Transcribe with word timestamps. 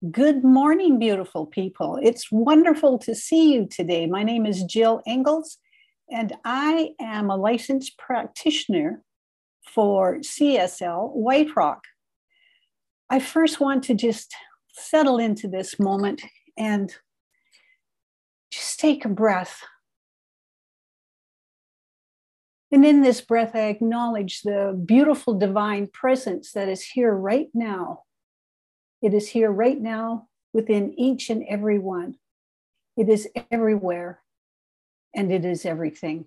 Good 0.00 0.44
morning, 0.44 1.00
beautiful 1.00 1.44
people. 1.44 1.98
It's 2.00 2.30
wonderful 2.30 3.00
to 3.00 3.16
see 3.16 3.52
you 3.52 3.66
today. 3.66 4.06
My 4.06 4.22
name 4.22 4.46
is 4.46 4.62
Jill 4.62 5.02
Engels, 5.08 5.58
and 6.08 6.36
I 6.44 6.90
am 7.00 7.30
a 7.30 7.36
licensed 7.36 7.98
practitioner 7.98 9.02
for 9.66 10.18
CSL 10.18 11.12
White 11.16 11.48
Rock. 11.56 11.82
I 13.10 13.18
first 13.18 13.58
want 13.58 13.82
to 13.84 13.94
just 13.94 14.32
settle 14.70 15.18
into 15.18 15.48
this 15.48 15.80
moment 15.80 16.22
and 16.56 16.94
just 18.52 18.78
take 18.78 19.04
a 19.04 19.08
breath. 19.08 19.62
And 22.70 22.84
in 22.84 23.02
this 23.02 23.20
breath, 23.20 23.56
I 23.56 23.66
acknowledge 23.66 24.42
the 24.42 24.80
beautiful 24.86 25.34
divine 25.34 25.88
presence 25.88 26.52
that 26.52 26.68
is 26.68 26.84
here 26.84 27.12
right 27.12 27.48
now 27.52 28.04
it 29.02 29.14
is 29.14 29.28
here 29.28 29.50
right 29.50 29.80
now 29.80 30.28
within 30.52 30.92
each 30.98 31.30
and 31.30 31.44
every 31.48 31.78
one. 31.78 32.16
It 32.96 33.08
is 33.08 33.28
everywhere 33.50 34.20
and 35.14 35.30
it 35.30 35.44
is 35.44 35.64
everything. 35.64 36.26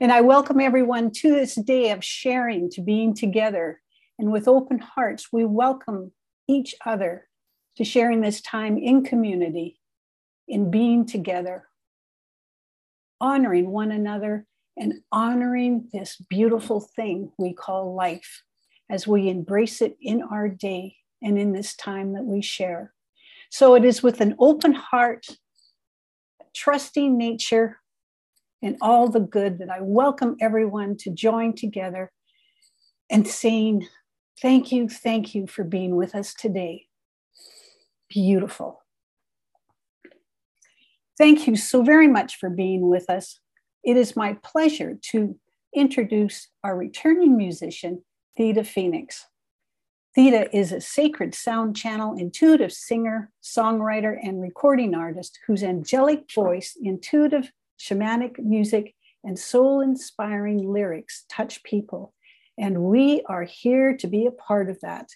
And 0.00 0.10
I 0.10 0.22
welcome 0.22 0.60
everyone 0.60 1.10
to 1.16 1.30
this 1.30 1.54
day 1.54 1.90
of 1.90 2.04
sharing, 2.04 2.70
to 2.70 2.80
being 2.80 3.14
together. 3.14 3.80
And 4.18 4.32
with 4.32 4.48
open 4.48 4.78
hearts, 4.78 5.28
we 5.32 5.44
welcome 5.44 6.12
each 6.48 6.74
other 6.86 7.28
to 7.76 7.84
sharing 7.84 8.20
this 8.20 8.40
time 8.40 8.78
in 8.78 9.04
community, 9.04 9.78
in 10.48 10.70
being 10.70 11.04
together, 11.06 11.68
honoring 13.20 13.70
one 13.70 13.92
another, 13.92 14.46
and 14.76 14.94
honoring 15.10 15.88
this 15.92 16.16
beautiful 16.30 16.80
thing 16.80 17.30
we 17.38 17.52
call 17.52 17.94
life 17.94 18.42
as 18.90 19.06
we 19.06 19.28
embrace 19.28 19.82
it 19.82 19.96
in 20.00 20.22
our 20.22 20.48
day 20.48 20.96
and 21.22 21.38
in 21.38 21.52
this 21.52 21.74
time 21.74 22.12
that 22.14 22.24
we 22.24 22.42
share. 22.42 22.92
So 23.50 23.74
it 23.74 23.84
is 23.84 24.02
with 24.02 24.20
an 24.20 24.34
open 24.38 24.72
heart, 24.72 25.26
trusting 26.54 27.16
nature, 27.16 27.78
and 28.62 28.76
all 28.80 29.08
the 29.08 29.20
good 29.20 29.58
that 29.58 29.70
I 29.70 29.80
welcome 29.80 30.36
everyone 30.40 30.96
to 30.98 31.10
join 31.10 31.54
together 31.54 32.12
and 33.10 33.26
saying, 33.26 33.86
Thank 34.40 34.72
you, 34.72 34.88
thank 34.88 35.34
you 35.34 35.46
for 35.46 35.62
being 35.62 35.94
with 35.94 36.16
us 36.16 36.34
today. 36.34 36.86
Beautiful. 38.08 38.82
Thank 41.16 41.46
you 41.46 41.54
so 41.54 41.82
very 41.82 42.08
much 42.08 42.36
for 42.36 42.50
being 42.50 42.88
with 42.88 43.08
us. 43.08 43.38
It 43.84 43.96
is 43.96 44.16
my 44.16 44.36
pleasure 44.42 44.98
to 45.10 45.38
introduce 45.74 46.48
our 46.64 46.76
returning 46.76 47.36
musician, 47.36 48.02
Theda 48.36 48.64
Phoenix. 48.64 49.26
Theda 50.14 50.54
is 50.54 50.72
a 50.72 50.80
sacred 50.80 51.34
sound 51.34 51.74
channel, 51.74 52.14
intuitive 52.18 52.70
singer, 52.70 53.30
songwriter, 53.42 54.14
and 54.22 54.42
recording 54.42 54.94
artist 54.94 55.38
whose 55.46 55.62
angelic 55.62 56.30
voice, 56.34 56.76
intuitive 56.78 57.50
shamanic 57.80 58.38
music, 58.38 58.94
and 59.24 59.38
soul 59.38 59.80
inspiring 59.80 60.70
lyrics 60.70 61.24
touch 61.30 61.62
people. 61.62 62.12
And 62.58 62.82
we 62.82 63.22
are 63.26 63.44
here 63.44 63.96
to 63.96 64.06
be 64.06 64.26
a 64.26 64.30
part 64.30 64.68
of 64.68 64.78
that. 64.82 65.08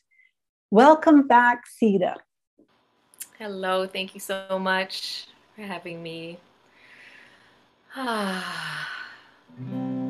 Welcome 0.70 1.27
back, 1.27 1.64
Theda. 1.78 2.16
Hello, 3.38 3.86
thank 3.86 4.14
you 4.14 4.20
so 4.20 4.58
much 4.58 5.27
for 5.55 5.62
having 5.62 6.03
me. 6.03 6.38
Ah. 7.98 10.05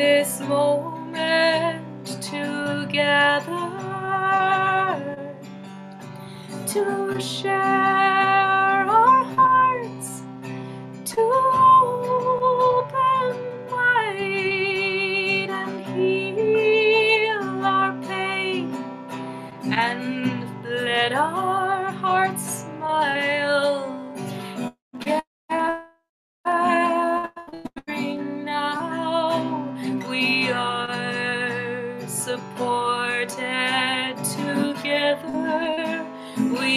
this 0.00 0.40
moment 0.40 2.06
together 2.22 3.68
to 6.66 7.20
share. 7.20 8.19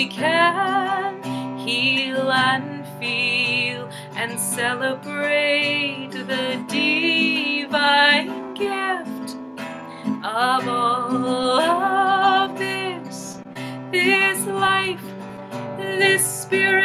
we 0.04 0.10
can 0.10 1.24
heal 1.58 2.30
and 2.30 2.86
feel 3.00 3.90
and 4.18 4.38
celebrate 4.38 6.10
the 6.12 6.62
divine 6.68 8.54
gift 8.54 9.38
of 10.26 10.68
all 10.68 11.62
of 11.62 12.58
this, 12.58 13.40
this 13.94 14.46
life, 14.48 15.06
this 15.78 16.42
spirit. 16.42 16.83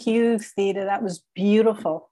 Thank 0.00 0.16
you, 0.16 0.38
Theda. 0.38 0.86
That 0.86 1.02
was 1.02 1.22
beautiful. 1.34 2.08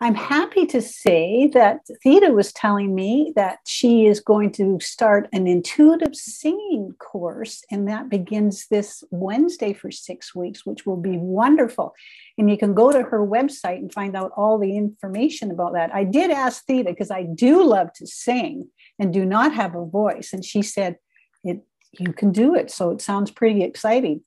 I'm 0.00 0.16
happy 0.16 0.66
to 0.66 0.82
say 0.82 1.48
that 1.54 1.82
Theda 2.02 2.32
was 2.32 2.52
telling 2.52 2.92
me 2.92 3.32
that 3.36 3.60
she 3.64 4.06
is 4.06 4.18
going 4.18 4.50
to 4.54 4.80
start 4.80 5.28
an 5.32 5.46
intuitive 5.46 6.16
singing 6.16 6.94
course, 6.98 7.62
and 7.70 7.86
that 7.86 8.08
begins 8.08 8.66
this 8.66 9.04
Wednesday 9.12 9.72
for 9.74 9.92
six 9.92 10.34
weeks, 10.34 10.66
which 10.66 10.86
will 10.86 10.96
be 10.96 11.18
wonderful. 11.18 11.94
And 12.36 12.50
you 12.50 12.58
can 12.58 12.74
go 12.74 12.90
to 12.90 13.04
her 13.04 13.24
website 13.24 13.76
and 13.76 13.92
find 13.92 14.16
out 14.16 14.32
all 14.36 14.58
the 14.58 14.76
information 14.76 15.52
about 15.52 15.74
that. 15.74 15.94
I 15.94 16.02
did 16.02 16.32
ask 16.32 16.64
Theda 16.64 16.90
because 16.90 17.12
I 17.12 17.22
do 17.22 17.62
love 17.62 17.92
to 17.92 18.08
sing 18.08 18.70
and 18.98 19.12
do 19.12 19.24
not 19.24 19.54
have 19.54 19.76
a 19.76 19.86
voice, 19.86 20.32
and 20.32 20.44
she 20.44 20.62
said, 20.62 20.96
"It 21.44 21.60
you 21.92 22.12
can 22.12 22.32
do 22.32 22.56
it." 22.56 22.72
So 22.72 22.90
it 22.90 23.00
sounds 23.00 23.30
pretty 23.30 23.62
exciting. 23.62 24.22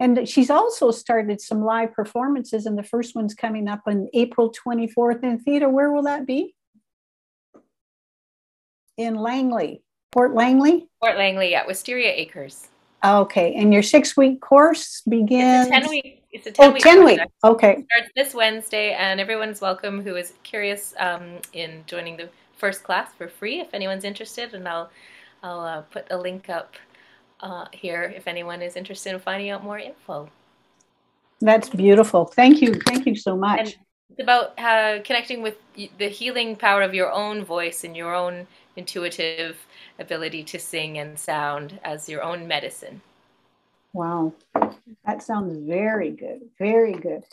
And 0.00 0.26
she's 0.26 0.48
also 0.48 0.90
started 0.90 1.42
some 1.42 1.62
live 1.62 1.92
performances, 1.92 2.64
and 2.64 2.76
the 2.76 2.82
first 2.82 3.14
one's 3.14 3.34
coming 3.34 3.68
up 3.68 3.82
on 3.86 4.08
April 4.14 4.50
24th 4.50 5.22
in 5.22 5.38
theater. 5.38 5.68
Where 5.68 5.92
will 5.92 6.04
that 6.04 6.26
be? 6.26 6.54
In 8.96 9.14
Langley, 9.14 9.82
Fort 10.12 10.34
Langley? 10.34 10.88
Fort 11.00 11.18
Langley, 11.18 11.54
at 11.54 11.66
Wisteria 11.66 12.12
Acres. 12.12 12.68
Okay, 13.04 13.54
and 13.54 13.74
your 13.74 13.82
six 13.82 14.16
week 14.16 14.40
course 14.40 15.02
begins? 15.06 15.68
It's 15.68 15.76
a 15.76 15.80
10 15.80 15.90
week. 15.90 16.22
It's 16.32 16.46
a 16.46 16.52
10 16.52 16.66
oh, 16.66 16.72
week. 16.72 16.82
10 16.82 17.04
week. 17.04 17.20
Okay. 17.44 17.72
It 17.72 17.86
starts 17.92 18.10
this 18.16 18.34
Wednesday, 18.34 18.92
and 18.92 19.20
everyone's 19.20 19.60
welcome 19.60 20.02
who 20.02 20.16
is 20.16 20.32
curious 20.42 20.94
um, 20.98 21.38
in 21.52 21.84
joining 21.86 22.16
the 22.16 22.30
first 22.56 22.84
class 22.84 23.12
for 23.12 23.28
free 23.28 23.60
if 23.60 23.74
anyone's 23.74 24.04
interested. 24.04 24.54
And 24.54 24.66
I'll, 24.66 24.90
I'll 25.42 25.60
uh, 25.60 25.82
put 25.82 26.06
a 26.10 26.16
link 26.16 26.48
up 26.48 26.74
uh, 27.42 27.66
here 27.72 28.12
if 28.16 28.26
anyone 28.26 28.62
is 28.62 28.76
interested 28.76 29.12
in 29.14 29.18
finding 29.18 29.50
out 29.50 29.64
more 29.64 29.78
info. 29.78 30.28
That's 31.40 31.70
beautiful. 31.70 32.26
Thank 32.26 32.60
you. 32.60 32.74
Thank 32.74 33.06
you 33.06 33.16
so 33.16 33.36
much. 33.36 33.58
And 33.60 33.76
it's 34.10 34.20
about 34.20 34.58
uh, 34.58 35.00
connecting 35.02 35.42
with 35.42 35.56
the 35.74 36.08
healing 36.08 36.56
power 36.56 36.82
of 36.82 36.94
your 36.94 37.10
own 37.10 37.44
voice 37.44 37.84
and 37.84 37.96
your 37.96 38.14
own 38.14 38.46
intuitive 38.76 39.56
ability 39.98 40.44
to 40.44 40.58
sing 40.58 40.98
and 40.98 41.18
sound 41.18 41.78
as 41.84 42.08
your 42.08 42.22
own 42.22 42.46
medicine. 42.46 43.00
Wow. 43.92 44.34
That 45.06 45.22
sounds 45.22 45.56
very 45.66 46.10
good. 46.10 46.42
Very 46.58 46.92
good. 46.92 47.24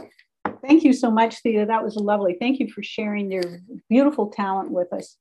Thank 0.62 0.84
you 0.84 0.94
so 0.94 1.12
much, 1.12 1.42
Thea. 1.42 1.66
That 1.66 1.84
was 1.84 1.96
lovely. 1.96 2.36
Thank 2.40 2.60
you 2.60 2.70
for 2.72 2.82
sharing 2.82 3.32
your 3.32 3.44
beautiful 3.90 4.28
talent 4.28 4.72
with 4.72 4.92
us. 4.94 5.18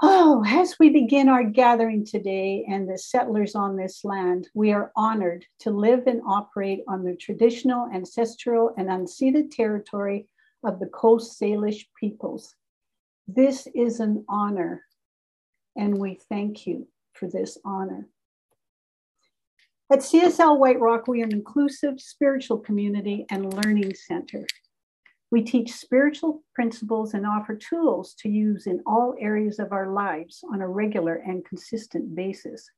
Oh, 0.00 0.44
as 0.46 0.76
we 0.78 0.90
begin 0.90 1.28
our 1.28 1.42
gathering 1.42 2.04
today 2.04 2.64
and 2.68 2.88
the 2.88 2.96
settlers 2.96 3.56
on 3.56 3.76
this 3.76 4.04
land, 4.04 4.48
we 4.54 4.70
are 4.70 4.92
honored 4.94 5.44
to 5.60 5.72
live 5.72 6.06
and 6.06 6.22
operate 6.24 6.84
on 6.86 7.02
the 7.02 7.16
traditional, 7.16 7.90
ancestral, 7.92 8.72
and 8.78 8.88
unceded 8.88 9.50
territory 9.50 10.28
of 10.62 10.78
the 10.78 10.86
Coast 10.86 11.40
Salish 11.40 11.86
peoples. 11.98 12.54
This 13.26 13.66
is 13.74 13.98
an 13.98 14.24
honor, 14.28 14.84
and 15.76 15.98
we 15.98 16.20
thank 16.28 16.64
you 16.64 16.86
for 17.14 17.28
this 17.28 17.58
honor. 17.64 18.06
At 19.90 19.98
CSL 19.98 20.60
White 20.60 20.78
Rock, 20.78 21.08
we 21.08 21.22
are 21.22 21.24
an 21.24 21.32
inclusive 21.32 22.00
spiritual 22.00 22.58
community 22.58 23.26
and 23.30 23.52
learning 23.52 23.94
center. 23.94 24.46
We 25.30 25.42
teach 25.42 25.72
spiritual 25.72 26.42
principles 26.54 27.12
and 27.12 27.26
offer 27.26 27.54
tools 27.54 28.14
to 28.20 28.30
use 28.30 28.66
in 28.66 28.82
all 28.86 29.14
areas 29.20 29.58
of 29.58 29.72
our 29.72 29.92
lives 29.92 30.42
on 30.50 30.62
a 30.62 30.68
regular 30.68 31.16
and 31.16 31.44
consistent 31.44 32.14
basis. 32.14 32.70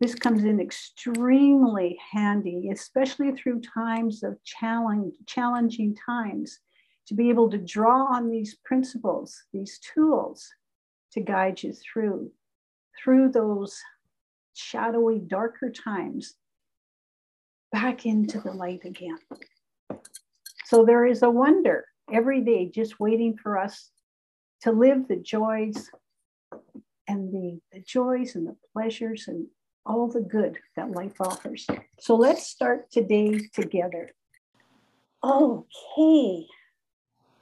This 0.00 0.14
comes 0.14 0.42
in 0.42 0.60
extremely 0.60 1.96
handy, 2.12 2.70
especially 2.72 3.32
through 3.32 3.60
times 3.60 4.24
of 4.24 4.42
challenge, 4.42 5.14
challenging 5.26 5.94
times, 5.94 6.58
to 7.06 7.14
be 7.14 7.28
able 7.30 7.50
to 7.50 7.58
draw 7.58 8.06
on 8.06 8.28
these 8.28 8.56
principles, 8.64 9.40
these 9.52 9.78
tools 9.94 10.48
to 11.12 11.20
guide 11.20 11.62
you 11.62 11.72
through, 11.72 12.32
through 13.02 13.30
those 13.30 13.80
shadowy, 14.54 15.20
darker 15.20 15.70
times, 15.70 16.34
back 17.70 18.06
into 18.06 18.40
the 18.40 18.52
light 18.52 18.84
again. 18.84 19.18
So 20.66 20.84
there 20.84 21.06
is 21.06 21.22
a 21.22 21.30
wonder 21.30 21.86
every 22.12 22.40
day 22.40 22.68
just 22.68 23.00
waiting 23.00 23.36
for 23.36 23.58
us 23.58 23.90
to 24.62 24.72
live 24.72 25.08
the 25.08 25.16
joys 25.16 25.90
and 27.08 27.32
the, 27.32 27.60
the 27.72 27.80
joys 27.80 28.34
and 28.36 28.46
the 28.46 28.56
pleasures 28.72 29.26
and 29.26 29.46
all 29.84 30.08
the 30.08 30.20
good 30.20 30.58
that 30.76 30.90
life 30.90 31.20
offers. 31.20 31.66
So 31.98 32.14
let's 32.14 32.46
start 32.46 32.90
today 32.92 33.40
together. 33.52 34.12
Okay. 35.24 36.46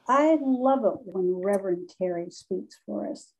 I 0.08 0.38
love 0.42 0.84
it 0.84 1.00
when 1.04 1.42
Reverend 1.42 1.90
Terry 1.98 2.30
speaks 2.30 2.78
for 2.86 3.10
us. 3.10 3.32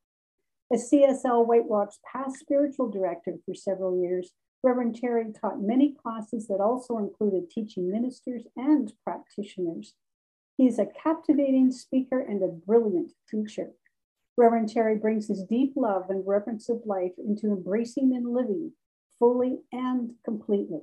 As 0.71 0.89
CSL 0.89 1.45
White 1.45 1.67
Rock's 1.69 1.99
past 2.11 2.37
spiritual 2.39 2.89
director 2.89 3.33
for 3.45 3.53
several 3.53 3.99
years, 3.99 4.31
Reverend 4.63 4.95
Terry 4.95 5.25
taught 5.33 5.61
many 5.61 5.93
classes 5.93 6.47
that 6.47 6.61
also 6.61 6.97
included 6.97 7.49
teaching 7.49 7.91
ministers 7.91 8.43
and 8.55 8.93
practitioners. 9.03 9.95
He's 10.61 10.77
a 10.77 10.85
captivating 10.85 11.71
speaker 11.71 12.19
and 12.19 12.43
a 12.43 12.47
brilliant 12.47 13.13
teacher. 13.27 13.71
Reverend 14.37 14.69
Terry 14.69 14.95
brings 14.95 15.27
his 15.27 15.43
deep 15.43 15.73
love 15.75 16.11
and 16.11 16.23
reverence 16.23 16.69
of 16.69 16.85
life 16.85 17.13
into 17.17 17.47
embracing 17.47 18.15
and 18.15 18.31
living 18.31 18.73
fully 19.17 19.61
and 19.71 20.11
completely. 20.23 20.81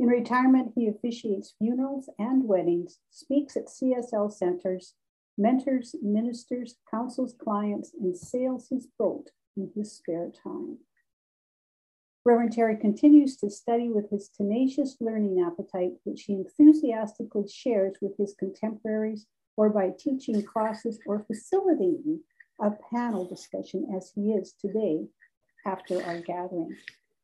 In 0.00 0.06
retirement, 0.06 0.72
he 0.74 0.88
officiates 0.88 1.54
funerals 1.58 2.08
and 2.18 2.48
weddings, 2.48 2.98
speaks 3.10 3.58
at 3.58 3.68
CSL 3.68 4.32
centers, 4.32 4.94
mentors, 5.36 5.94
ministers, 6.00 6.76
counsels 6.90 7.34
clients, 7.38 7.92
and 7.92 8.16
sails 8.16 8.68
his 8.70 8.86
boat 8.98 9.32
in 9.54 9.70
his 9.76 9.92
spare 9.92 10.30
time. 10.30 10.78
Reverend 12.26 12.54
Terry 12.54 12.76
continues 12.76 13.36
to 13.36 13.48
study 13.48 13.88
with 13.88 14.10
his 14.10 14.28
tenacious 14.28 14.96
learning 15.00 15.40
appetite, 15.46 15.92
which 16.02 16.22
he 16.22 16.32
enthusiastically 16.32 17.46
shares 17.48 17.98
with 18.02 18.16
his 18.18 18.34
contemporaries 18.36 19.26
or 19.56 19.70
by 19.70 19.90
teaching 19.96 20.42
classes 20.42 20.98
or 21.06 21.24
facilitating 21.24 22.22
a 22.60 22.72
panel 22.92 23.28
discussion 23.28 23.88
as 23.96 24.10
he 24.12 24.32
is 24.32 24.54
today 24.60 25.06
after 25.64 26.02
our 26.02 26.18
gathering. 26.18 26.74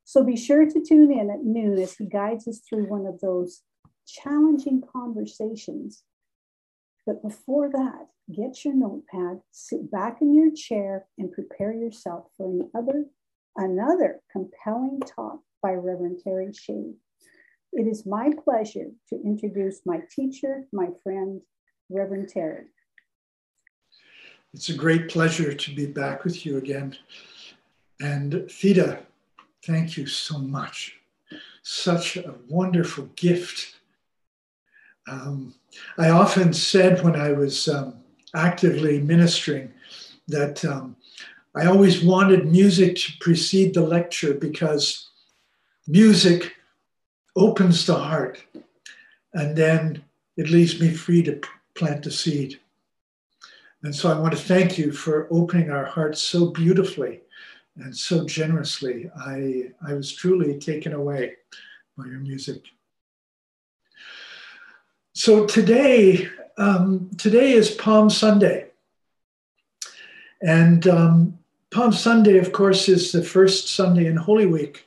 So 0.05 0.23
be 0.23 0.37
sure 0.37 0.67
to 0.67 0.81
tune 0.81 1.11
in 1.11 1.31
at 1.31 1.43
noon 1.43 1.81
as 1.81 1.97
he 1.97 2.07
guides 2.07 2.47
us 2.47 2.61
through 2.61 2.89
one 2.89 3.05
of 3.05 3.21
those 3.21 3.63
challenging 4.07 4.85
conversations. 4.93 6.05
But 7.05 7.25
before 7.25 7.69
that, 7.71 8.07
get 8.33 8.65
your 8.65 8.75
notepad, 8.75 9.41
sit 9.51 9.91
back 9.91 10.19
in 10.21 10.33
your 10.33 10.53
chair, 10.55 11.07
and 11.19 11.33
prepare 11.33 11.73
yourself 11.73 12.27
for 12.37 12.47
another 12.47 13.07
another 13.57 14.21
compelling 14.31 15.01
talk 15.01 15.41
by 15.63 15.73
Reverend 15.73 16.21
Terry 16.23 16.53
Shea. 16.53 16.93
It 17.73 17.87
is 17.87 18.05
my 18.05 18.31
pleasure 18.45 18.91
to 19.09 19.17
introduce 19.25 19.81
my 19.87 20.01
teacher, 20.15 20.65
my 20.73 20.89
friend, 21.03 21.41
Reverend 21.89 22.29
Terry. 22.29 22.65
It's 24.53 24.69
a 24.69 24.75
great 24.75 25.09
pleasure 25.09 25.55
to 25.55 25.75
be 25.75 25.87
back 25.87 26.25
with 26.25 26.45
you 26.45 26.59
again. 26.59 26.97
And 28.01 28.51
Theda, 28.51 29.01
thank 29.65 29.97
you 29.97 30.07
so 30.07 30.39
much. 30.39 30.99
Such 31.63 32.17
a 32.17 32.35
wonderful 32.49 33.05
gift. 33.17 33.77
Um, 35.09 35.55
I 35.97 36.11
often 36.11 36.53
said 36.53 37.03
when 37.03 37.17
I 37.17 37.33
was 37.33 37.69
um, 37.69 37.95
actively 38.35 39.01
ministering 39.01 39.73
that 40.29 40.65
um, 40.65 40.97
I 41.55 41.67
always 41.67 42.03
wanted 42.03 42.51
music 42.51 42.97
to 42.97 43.13
precede 43.21 43.75
the 43.75 43.83
lecture 43.83 44.35
because 44.35 45.11
music 45.87 46.55
opens 47.37 47.85
the 47.85 47.95
heart 47.95 48.43
and 49.35 49.57
then 49.57 50.03
it 50.37 50.51
leaves 50.51 50.81
me 50.81 50.91
free 50.91 51.23
to 51.25 51.41
plant 51.75 52.05
the 52.05 52.11
seed. 52.11 52.59
And 53.83 53.95
so 53.95 54.11
I 54.11 54.19
want 54.19 54.33
to 54.33 54.43
thank 54.43 54.79
you 54.79 54.93
for 54.93 55.29
opening 55.31 55.71
our 55.71 55.85
hearts 55.85 56.23
so 56.23 56.51
beautifully 56.51 57.21
and 57.77 57.95
so 57.95 58.25
generously. 58.25 59.11
I, 59.17 59.73
I 59.87 59.95
was 59.95 60.15
truly 60.15 60.59
taken 60.59 60.93
away 60.93 61.35
by 61.99 62.07
your 62.07 62.21
music. 62.21 62.63
So 65.15 65.47
today, 65.47 66.29
um, 66.57 67.11
today 67.19 67.53
is 67.53 67.71
Palm 67.71 68.09
Sunday. 68.09 68.69
And 70.41 70.87
um, 70.89 71.39
Palm 71.73 71.91
Sunday, 71.91 72.37
of 72.37 72.53
course, 72.53 72.87
is 72.89 73.13
the 73.13 73.25
first 73.25 73.75
Sunday 73.75 74.07
in 74.07 74.17
Holy 74.17 74.45
Week. 74.45 74.87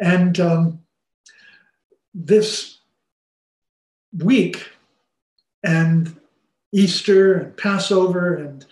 And 0.00 0.40
um, 0.40 0.80
this 2.14 2.78
week 4.16 4.70
and 5.62 6.18
Easter 6.72 7.34
and 7.34 7.56
Passover 7.58 8.36
and 8.36 8.64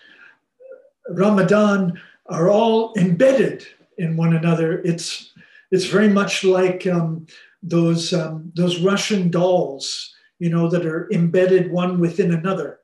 Ramadan 1.11 2.01
are 2.27 2.49
all 2.49 2.95
embedded 2.97 3.67
in 3.99 4.17
one 4.17 4.35
another. 4.35 4.81
It's, 4.81 5.33
it's 5.71 5.85
very 5.85 6.09
much 6.09 6.43
like 6.43 6.87
um, 6.87 7.27
those 7.63 8.13
um, 8.13 8.53
those 8.55 8.81
Russian 8.81 9.31
dolls, 9.31 10.15
you 10.39 10.49
know, 10.49 10.69
that 10.71 10.87
are 10.87 11.11
embedded 11.13 11.71
one 11.71 11.99
within 11.99 12.33
another. 12.33 12.81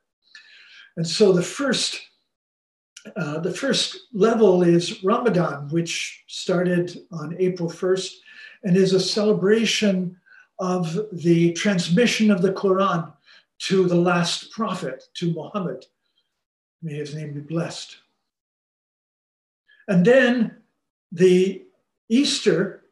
And 0.97 1.07
so 1.07 1.33
the 1.33 1.43
first 1.43 2.01
uh, 3.17 3.39
the 3.41 3.53
first 3.53 4.09
level 4.13 4.63
is 4.63 5.03
Ramadan, 5.03 5.69
which 5.69 6.25
started 6.29 6.97
on 7.11 7.37
April 7.39 7.69
1st 7.69 8.13
and 8.65 8.77
is 8.77 8.93
a 8.93 9.01
celebration 9.01 10.17
of 10.59 10.99
the 11.13 11.53
transmission 11.55 12.31
of 12.31 12.43
the 12.43 12.53
Quran 12.53 13.13
to 13.61 13.87
the 13.89 13.97
last 13.97 14.51
prophet, 14.51 15.05
to 15.15 15.33
Muhammad. 15.33 15.87
May 16.83 16.95
his 16.95 17.15
name 17.15 17.33
be 17.33 17.41
blessed. 17.41 17.97
And 19.89 20.05
then 20.05 20.57
the 21.11 21.63
Easter, 22.09 22.85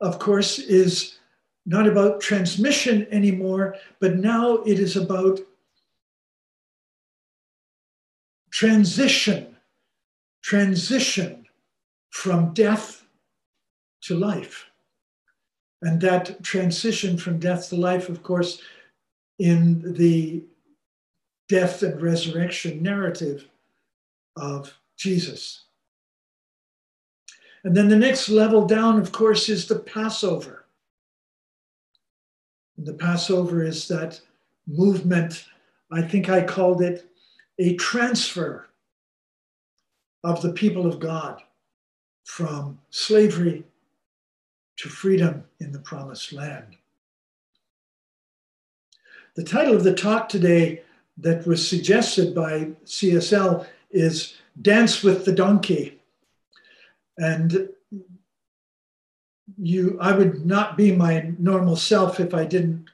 of 0.00 0.18
course, 0.18 0.58
is 0.58 1.18
not 1.66 1.86
about 1.86 2.20
transmission 2.20 3.06
anymore, 3.10 3.76
but 4.00 4.16
now 4.16 4.56
it 4.58 4.78
is 4.78 4.96
about 4.96 5.40
transition, 8.60 9.56
transition 10.42 11.46
from 12.10 12.52
death 12.52 13.06
to 14.02 14.14
life. 14.14 14.66
And 15.80 15.98
that 16.02 16.42
transition 16.42 17.16
from 17.16 17.38
death 17.38 17.70
to 17.70 17.76
life, 17.76 18.10
of 18.10 18.22
course, 18.22 18.60
in 19.38 19.94
the 19.94 20.44
death 21.48 21.82
and 21.82 22.02
resurrection 22.02 22.82
narrative 22.82 23.48
of 24.36 24.74
Jesus. 24.98 25.64
And 27.64 27.74
then 27.74 27.88
the 27.88 27.96
next 27.96 28.28
level 28.28 28.66
down, 28.66 29.00
of 29.00 29.10
course, 29.10 29.48
is 29.48 29.68
the 29.68 29.78
Passover. 29.78 30.66
And 32.76 32.86
The 32.86 32.92
Passover 32.92 33.64
is 33.64 33.88
that 33.88 34.20
movement, 34.66 35.46
I 35.90 36.02
think 36.02 36.28
I 36.28 36.42
called 36.42 36.82
it 36.82 37.09
a 37.60 37.74
transfer 37.74 38.66
of 40.24 40.40
the 40.40 40.52
people 40.52 40.86
of 40.86 40.98
God 40.98 41.42
from 42.24 42.78
slavery 42.88 43.64
to 44.78 44.88
freedom 44.88 45.44
in 45.60 45.70
the 45.70 45.78
promised 45.78 46.32
land. 46.32 46.76
The 49.36 49.44
title 49.44 49.76
of 49.76 49.84
the 49.84 49.94
talk 49.94 50.28
today 50.28 50.82
that 51.18 51.46
was 51.46 51.66
suggested 51.66 52.34
by 52.34 52.70
CSL 52.86 53.66
is 53.90 54.38
Dance 54.62 55.02
with 55.02 55.26
the 55.26 55.32
Donkey. 55.32 56.00
And 57.18 57.68
you, 59.58 59.98
I 60.00 60.12
would 60.12 60.46
not 60.46 60.78
be 60.78 60.92
my 60.92 61.32
normal 61.38 61.76
self 61.76 62.20
if 62.20 62.32
I 62.32 62.46
didn't 62.46 62.88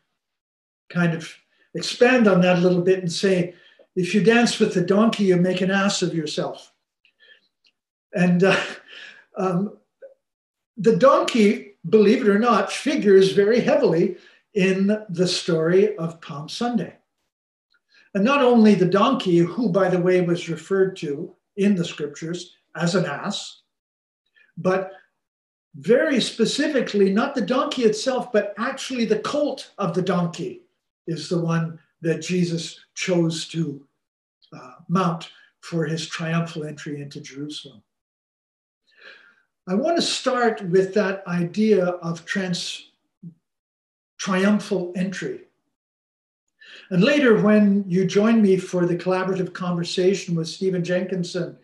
kind 0.88 1.14
of 1.14 1.32
expand 1.75 2.26
on 2.26 2.40
that 2.40 2.58
a 2.58 2.61
little 2.61 2.82
bit 2.82 2.99
and 2.99 3.12
say, 3.12 3.54
if 3.96 4.14
you 4.14 4.22
dance 4.22 4.58
with 4.58 4.74
the 4.74 4.82
donkey, 4.82 5.24
you 5.24 5.36
make 5.36 5.62
an 5.62 5.70
ass 5.70 6.02
of 6.02 6.14
yourself. 6.14 6.72
And 8.12 8.44
uh, 8.44 8.60
um, 9.36 9.78
the 10.76 10.96
donkey, 10.96 11.76
believe 11.88 12.22
it 12.22 12.28
or 12.28 12.38
not, 12.38 12.70
figures 12.70 13.32
very 13.32 13.60
heavily 13.60 14.18
in 14.54 15.04
the 15.08 15.26
story 15.26 15.96
of 15.96 16.20
Palm 16.20 16.48
Sunday. 16.48 16.94
And 18.14 18.24
not 18.24 18.42
only 18.42 18.74
the 18.74 18.86
donkey, 18.86 19.38
who, 19.38 19.70
by 19.70 19.88
the 19.88 20.00
way, 20.00 20.20
was 20.20 20.48
referred 20.48 20.96
to 20.98 21.34
in 21.56 21.74
the 21.74 21.84
scriptures 21.84 22.54
as 22.74 22.94
an 22.94 23.06
ass, 23.06 23.62
but 24.56 24.92
very 25.74 26.20
specifically, 26.20 27.12
not 27.12 27.34
the 27.34 27.42
donkey 27.42 27.84
itself, 27.84 28.32
but 28.32 28.54
actually 28.56 29.04
the 29.04 29.18
colt 29.18 29.72
of 29.76 29.94
the 29.94 30.00
donkey 30.00 30.62
is 31.06 31.28
the 31.28 31.38
one 31.38 31.78
that 32.00 32.22
Jesus 32.22 32.80
chose 32.94 33.46
to 33.48 33.86
uh, 34.56 34.72
mount 34.88 35.30
for 35.60 35.84
his 35.84 36.06
triumphal 36.06 36.64
entry 36.64 37.00
into 37.00 37.20
Jerusalem. 37.20 37.82
I 39.68 39.75
want 39.75 39.96
to 39.96 40.02
start 40.02 40.62
with 40.62 40.94
that 40.94 41.26
idea 41.26 41.86
of 41.86 42.25
trans, 42.25 42.90
triumphal 44.18 44.92
entry. 44.94 45.40
And 46.90 47.02
later, 47.02 47.42
when 47.42 47.84
you 47.88 48.06
join 48.06 48.40
me 48.40 48.58
for 48.58 48.86
the 48.86 48.96
collaborative 48.96 49.52
conversation 49.52 50.36
with 50.36 50.46
Stephen 50.46 50.84
Jenkinson 50.84 51.58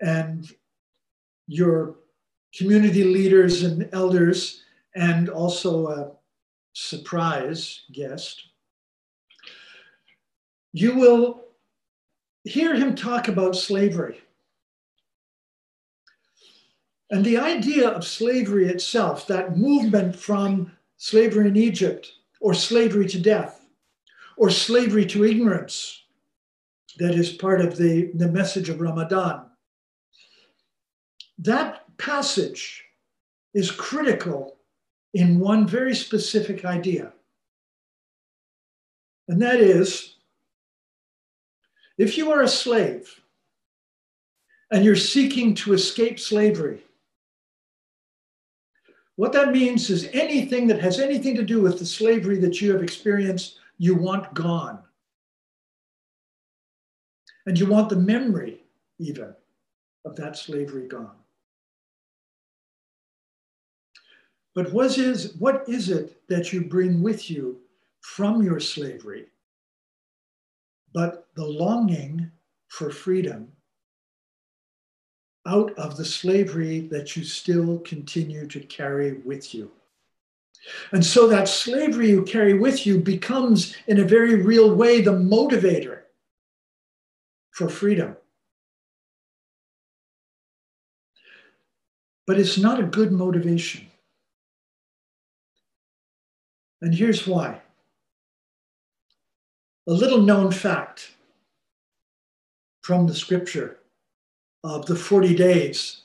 and 0.00 0.48
your 1.48 1.96
community 2.54 3.02
leaders 3.02 3.64
and 3.64 3.88
elders, 3.92 4.62
and 4.94 5.28
also 5.28 5.88
a 5.88 6.12
surprise 6.74 7.82
guest, 7.92 8.50
you 10.72 10.94
will 10.94 11.44
hear 12.44 12.74
him 12.74 12.94
talk 12.94 13.28
about 13.28 13.56
slavery. 13.56 14.20
And 17.10 17.24
the 17.24 17.38
idea 17.38 17.88
of 17.88 18.06
slavery 18.06 18.68
itself, 18.68 19.26
that 19.26 19.56
movement 19.56 20.16
from 20.16 20.72
slavery 20.96 21.48
in 21.48 21.56
Egypt, 21.56 22.10
or 22.40 22.54
slavery 22.54 23.06
to 23.08 23.20
death, 23.20 23.66
or 24.36 24.50
slavery 24.50 25.04
to 25.06 25.24
ignorance, 25.24 26.04
that 26.98 27.14
is 27.14 27.30
part 27.30 27.60
of 27.60 27.76
the, 27.76 28.10
the 28.14 28.28
message 28.28 28.68
of 28.68 28.80
Ramadan. 28.80 29.46
That 31.38 31.84
passage 31.98 32.84
is 33.54 33.70
critical 33.70 34.56
in 35.14 35.38
one 35.38 35.66
very 35.66 35.94
specific 35.94 36.64
idea. 36.64 37.12
And 39.28 39.40
that 39.42 39.60
is 39.60 40.16
if 42.02 42.18
you 42.18 42.32
are 42.32 42.42
a 42.42 42.48
slave 42.48 43.22
and 44.72 44.84
you're 44.84 44.96
seeking 44.96 45.54
to 45.54 45.72
escape 45.72 46.18
slavery, 46.18 46.80
what 49.14 49.32
that 49.32 49.52
means 49.52 49.88
is 49.88 50.08
anything 50.12 50.66
that 50.66 50.80
has 50.80 50.98
anything 50.98 51.36
to 51.36 51.44
do 51.44 51.60
with 51.62 51.78
the 51.78 51.86
slavery 51.86 52.38
that 52.38 52.60
you 52.60 52.72
have 52.72 52.82
experienced, 52.82 53.58
you 53.78 53.94
want 53.94 54.34
gone. 54.34 54.80
And 57.46 57.56
you 57.56 57.66
want 57.66 57.88
the 57.88 57.96
memory, 57.96 58.64
even, 58.98 59.32
of 60.04 60.16
that 60.16 60.36
slavery 60.36 60.88
gone. 60.88 61.14
But 64.56 64.72
what 64.72 64.98
is, 64.98 65.36
what 65.36 65.68
is 65.68 65.88
it 65.88 66.20
that 66.28 66.52
you 66.52 66.64
bring 66.64 67.00
with 67.00 67.30
you 67.30 67.60
from 68.00 68.42
your 68.42 68.58
slavery 68.58 69.26
but 70.92 71.28
the 71.34 71.44
longing 71.44 72.30
for 72.68 72.90
freedom 72.90 73.48
out 75.46 75.76
of 75.78 75.96
the 75.96 76.04
slavery 76.04 76.80
that 76.80 77.16
you 77.16 77.24
still 77.24 77.78
continue 77.80 78.46
to 78.46 78.60
carry 78.60 79.14
with 79.24 79.54
you. 79.54 79.70
And 80.92 81.04
so 81.04 81.26
that 81.28 81.48
slavery 81.48 82.10
you 82.10 82.22
carry 82.22 82.54
with 82.54 82.86
you 82.86 82.98
becomes, 82.98 83.74
in 83.88 83.98
a 83.98 84.04
very 84.04 84.36
real 84.36 84.74
way, 84.74 85.00
the 85.00 85.10
motivator 85.10 86.02
for 87.50 87.68
freedom. 87.68 88.16
But 92.26 92.38
it's 92.38 92.56
not 92.56 92.78
a 92.78 92.84
good 92.84 93.10
motivation. 93.10 93.88
And 96.80 96.94
here's 96.94 97.26
why 97.26 97.60
a 99.86 99.92
little 99.92 100.20
known 100.22 100.50
fact 100.52 101.12
from 102.82 103.06
the 103.06 103.14
scripture 103.14 103.78
of 104.64 104.86
the 104.86 104.94
40 104.94 105.34
days 105.34 106.02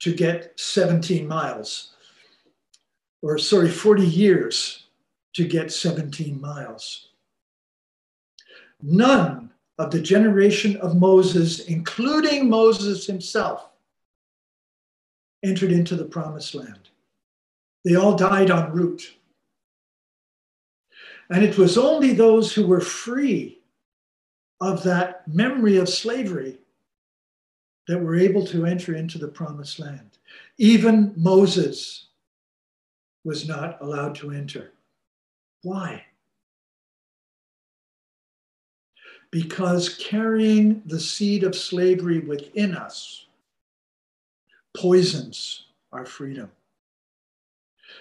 to 0.00 0.14
get 0.14 0.52
17 0.58 1.26
miles, 1.26 1.94
or 3.22 3.38
sorry, 3.38 3.68
40 3.68 4.06
years 4.06 4.84
to 5.34 5.44
get 5.46 5.72
17 5.72 6.40
miles. 6.40 7.08
None 8.80 9.50
of 9.78 9.90
the 9.90 10.00
generation 10.00 10.76
of 10.76 10.96
Moses, 10.96 11.60
including 11.66 12.48
Moses 12.48 13.06
himself, 13.06 13.68
entered 15.44 15.72
into 15.72 15.96
the 15.96 16.04
promised 16.04 16.54
land. 16.54 16.90
They 17.84 17.96
all 17.96 18.16
died 18.16 18.50
en 18.50 18.72
route. 18.72 19.14
And 21.30 21.44
it 21.44 21.58
was 21.58 21.76
only 21.76 22.12
those 22.12 22.52
who 22.52 22.66
were 22.66 22.80
free 22.80 23.60
of 24.60 24.82
that 24.84 25.28
memory 25.28 25.76
of 25.76 25.88
slavery 25.88 26.58
that 27.86 27.98
were 27.98 28.16
able 28.18 28.44
to 28.46 28.66
enter 28.66 28.94
into 28.94 29.18
the 29.18 29.28
promised 29.28 29.78
land. 29.78 30.18
Even 30.58 31.12
Moses 31.16 32.06
was 33.24 33.48
not 33.48 33.80
allowed 33.80 34.14
to 34.16 34.30
enter. 34.30 34.72
Why? 35.62 36.04
Because 39.30 39.96
carrying 39.96 40.82
the 40.86 41.00
seed 41.00 41.44
of 41.44 41.54
slavery 41.54 42.20
within 42.20 42.74
us 42.74 43.26
poisons 44.74 45.66
our 45.92 46.06
freedom. 46.06 46.50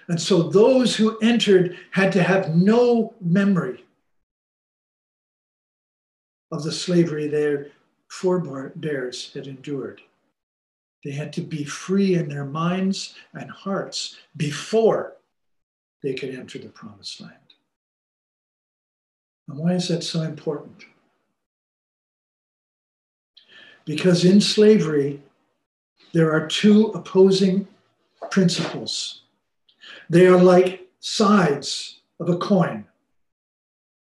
And 0.07 0.21
so 0.21 0.43
those 0.43 0.95
who 0.95 1.17
entered 1.19 1.77
had 1.91 2.11
to 2.13 2.23
have 2.23 2.55
no 2.55 3.13
memory 3.19 3.83
of 6.51 6.63
the 6.63 6.71
slavery 6.71 7.27
their 7.27 7.67
forebears 8.09 9.33
had 9.33 9.47
endured. 9.47 10.01
They 11.03 11.11
had 11.11 11.33
to 11.33 11.41
be 11.41 11.65
free 11.65 12.15
in 12.15 12.29
their 12.29 12.45
minds 12.45 13.15
and 13.33 13.51
hearts 13.51 14.17
before 14.35 15.17
they 16.03 16.13
could 16.13 16.33
enter 16.33 16.57
the 16.57 16.69
promised 16.69 17.19
land. 17.21 17.33
And 19.47 19.57
why 19.57 19.73
is 19.73 19.87
that 19.89 20.03
so 20.03 20.21
important? 20.23 20.85
Because 23.85 24.25
in 24.25 24.41
slavery, 24.41 25.21
there 26.13 26.31
are 26.33 26.47
two 26.47 26.87
opposing 26.87 27.67
principles. 28.31 29.21
They 30.09 30.27
are 30.27 30.41
like 30.41 30.87
sides 30.99 31.99
of 32.19 32.29
a 32.29 32.37
coin. 32.37 32.85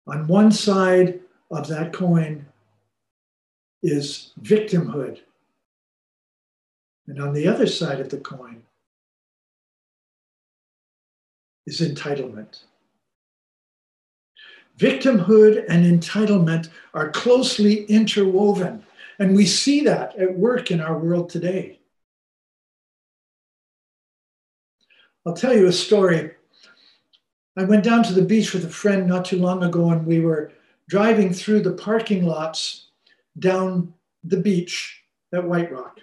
On 0.07 0.27
one 0.27 0.51
side 0.51 1.19
of 1.51 1.67
that 1.67 1.93
coin 1.93 2.45
is 3.83 4.31
victimhood. 4.41 5.19
And 7.07 7.21
on 7.21 7.33
the 7.33 7.47
other 7.47 7.67
side 7.67 7.99
of 7.99 8.09
the 8.09 8.17
coin 8.17 8.63
is 11.65 11.81
entitlement. 11.81 12.63
Victimhood 14.77 15.65
and 15.67 15.85
entitlement 15.85 16.69
are 16.93 17.09
closely 17.09 17.83
interwoven. 17.85 18.83
And 19.19 19.35
we 19.35 19.45
see 19.45 19.81
that 19.81 20.15
at 20.15 20.37
work 20.37 20.71
in 20.71 20.79
our 20.79 20.97
world 20.97 21.29
today. 21.29 21.78
I'll 25.29 25.35
tell 25.35 25.55
you 25.55 25.67
a 25.67 25.71
story. 25.71 26.31
I 27.55 27.63
went 27.63 27.83
down 27.83 28.01
to 28.01 28.13
the 28.13 28.23
beach 28.23 28.51
with 28.51 28.65
a 28.65 28.69
friend 28.69 29.05
not 29.05 29.25
too 29.25 29.37
long 29.37 29.63
ago, 29.63 29.91
and 29.91 30.03
we 30.03 30.21
were 30.21 30.51
driving 30.87 31.31
through 31.31 31.61
the 31.61 31.73
parking 31.73 32.25
lots 32.25 32.87
down 33.37 33.93
the 34.23 34.37
beach 34.37 35.03
at 35.31 35.47
White 35.47 35.71
Rock. 35.71 35.99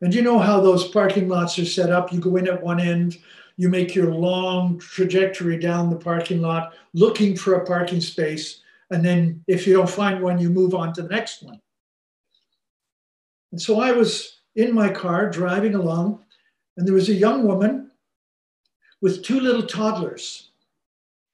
And 0.00 0.14
you 0.14 0.22
know 0.22 0.38
how 0.38 0.60
those 0.60 0.86
parking 0.86 1.28
lots 1.28 1.58
are 1.58 1.64
set 1.64 1.90
up? 1.90 2.12
You 2.12 2.20
go 2.20 2.36
in 2.36 2.46
at 2.46 2.62
one 2.62 2.78
end, 2.78 3.18
you 3.56 3.68
make 3.68 3.96
your 3.96 4.14
long 4.14 4.78
trajectory 4.78 5.58
down 5.58 5.90
the 5.90 5.96
parking 5.96 6.40
lot 6.40 6.72
looking 6.94 7.36
for 7.36 7.54
a 7.54 7.66
parking 7.66 8.00
space. 8.00 8.60
And 8.92 9.04
then 9.04 9.42
if 9.48 9.66
you 9.66 9.72
don't 9.72 9.90
find 9.90 10.22
one, 10.22 10.38
you 10.38 10.50
move 10.50 10.72
on 10.72 10.92
to 10.92 11.02
the 11.02 11.08
next 11.08 11.42
one. 11.42 11.60
And 13.50 13.60
so 13.60 13.80
I 13.80 13.90
was 13.90 14.38
in 14.54 14.72
my 14.72 14.88
car 14.88 15.28
driving 15.28 15.74
along, 15.74 16.20
and 16.76 16.86
there 16.86 16.94
was 16.94 17.08
a 17.08 17.14
young 17.14 17.44
woman 17.44 17.88
with 19.02 19.22
two 19.22 19.40
little 19.40 19.64
toddlers. 19.64 20.48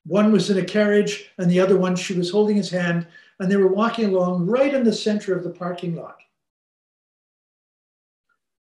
One 0.04 0.32
was 0.32 0.50
in 0.50 0.58
a 0.58 0.64
carriage, 0.64 1.30
and 1.36 1.48
the 1.48 1.60
other 1.60 1.78
one, 1.78 1.94
she 1.94 2.14
was 2.14 2.30
holding 2.30 2.56
his 2.56 2.70
hand, 2.70 3.06
and 3.38 3.48
they 3.48 3.56
were 3.56 3.68
walking 3.68 4.06
along 4.06 4.46
right 4.46 4.74
in 4.74 4.82
the 4.82 4.92
center 4.92 5.36
of 5.36 5.44
the 5.44 5.50
parking 5.50 5.94
lot. 5.94 6.16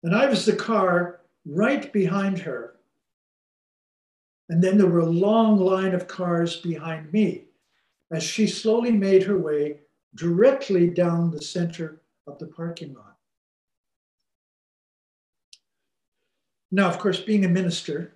And 0.03 0.17
I 0.17 0.27
was 0.27 0.47
the 0.47 0.57
car 0.57 1.21
right 1.45 1.93
behind 1.93 2.39
her. 2.41 2.77
And 4.49 4.63
then 4.63 4.79
there 4.79 4.87
were 4.87 5.01
a 5.01 5.07
long 5.07 5.59
line 5.59 5.95
of 5.95 6.09
cars 6.09 6.57
behind 6.57 7.13
me 7.13 7.45
as 8.11 8.23
she 8.23 8.47
slowly 8.47 8.93
made 8.93 9.25
her 9.25 9.37
way 9.37 9.81
directly 10.15 10.89
down 10.89 11.31
the 11.31 11.43
center 11.43 12.01
of 12.27 12.39
the 12.39 12.47
parking 12.47 12.95
lot. 12.95 13.17
Now, 16.71 16.89
of 16.89 16.99
course, 16.99 17.21
being 17.21 17.45
a 17.45 17.49
minister, 17.49 18.16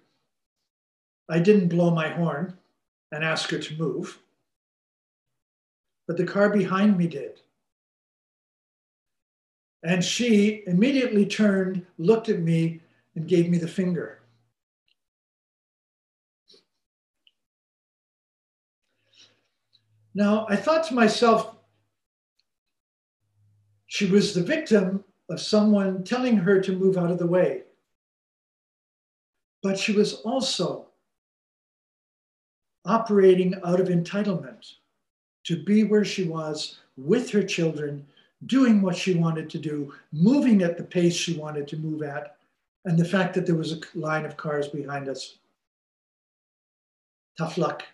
I 1.30 1.38
didn't 1.38 1.68
blow 1.68 1.92
my 1.92 2.08
horn 2.08 2.58
and 3.12 3.24
ask 3.24 3.50
her 3.50 3.58
to 3.58 3.78
move, 3.78 4.18
but 6.08 6.16
the 6.16 6.26
car 6.26 6.50
behind 6.50 6.98
me 6.98 7.06
did. 7.06 7.40
And 9.84 10.04
she 10.04 10.64
immediately 10.66 11.24
turned, 11.24 11.86
looked 11.98 12.28
at 12.28 12.40
me, 12.40 12.80
and 13.14 13.28
gave 13.28 13.48
me 13.48 13.58
the 13.58 13.68
finger. 13.68 14.20
Now, 20.14 20.46
I 20.48 20.56
thought 20.56 20.84
to 20.88 20.94
myself, 20.94 21.54
she 23.86 24.06
was 24.06 24.34
the 24.34 24.42
victim 24.42 25.04
of 25.28 25.40
someone 25.40 26.02
telling 26.02 26.36
her 26.38 26.60
to 26.60 26.76
move 26.76 26.98
out 26.98 27.12
of 27.12 27.18
the 27.18 27.26
way. 27.26 27.62
But 29.62 29.78
she 29.78 29.92
was 29.92 30.14
also 30.14 30.89
operating 32.84 33.54
out 33.64 33.80
of 33.80 33.88
entitlement 33.88 34.74
to 35.44 35.62
be 35.62 35.84
where 35.84 36.04
she 36.04 36.24
was 36.24 36.78
with 36.96 37.30
her 37.30 37.42
children, 37.42 38.06
doing 38.46 38.80
what 38.80 38.96
she 38.96 39.14
wanted 39.14 39.50
to 39.50 39.58
do, 39.58 39.92
moving 40.12 40.62
at 40.62 40.76
the 40.76 40.84
pace 40.84 41.14
she 41.14 41.36
wanted 41.36 41.68
to 41.68 41.76
move 41.76 42.02
at, 42.02 42.36
and 42.84 42.98
the 42.98 43.04
fact 43.04 43.34
that 43.34 43.46
there 43.46 43.56
was 43.56 43.72
a 43.72 43.80
line 43.94 44.24
of 44.24 44.36
cars 44.36 44.68
behind 44.68 45.08
us. 45.08 45.36
Tough 47.36 47.58
luck. 47.58 47.84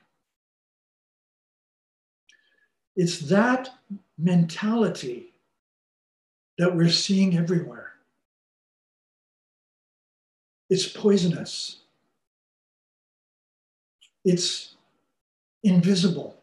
It's 2.96 3.18
that 3.20 3.70
mentality 4.18 5.32
that 6.58 6.74
we're 6.74 6.88
seeing 6.88 7.36
everywhere. 7.36 7.92
It's 10.70 10.88
poisonous. 10.88 11.78
It's 14.24 14.75
invisible 15.66 16.36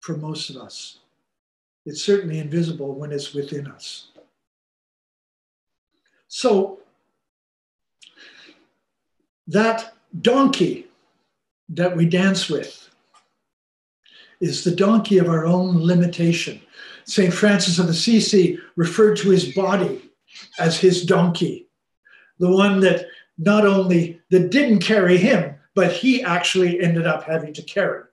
for 0.00 0.16
most 0.16 0.50
of 0.50 0.56
us. 0.56 0.98
It's 1.86 2.02
certainly 2.02 2.38
invisible 2.38 2.94
when 2.94 3.12
it's 3.12 3.34
within 3.34 3.66
us. 3.66 4.08
So, 6.28 6.80
that 9.46 9.94
donkey 10.20 10.88
that 11.70 11.96
we 11.96 12.06
dance 12.06 12.48
with, 12.48 12.88
is 14.40 14.64
the 14.64 14.74
donkey 14.74 15.18
of 15.18 15.28
our 15.28 15.44
own 15.44 15.78
limitation. 15.78 16.60
St. 17.04 17.32
Francis 17.32 17.78
of 17.78 17.88
Assisi 17.88 18.58
referred 18.76 19.16
to 19.18 19.30
his 19.30 19.52
body 19.52 20.10
as 20.58 20.78
his 20.78 21.04
donkey, 21.04 21.68
the 22.38 22.50
one 22.50 22.80
that 22.80 23.06
not 23.38 23.66
only 23.66 24.20
that 24.30 24.50
didn't 24.50 24.80
carry 24.80 25.16
him, 25.16 25.54
but 25.74 25.92
he 25.92 26.22
actually 26.22 26.80
ended 26.80 27.06
up 27.06 27.24
having 27.24 27.52
to 27.54 27.62
carry. 27.62 28.04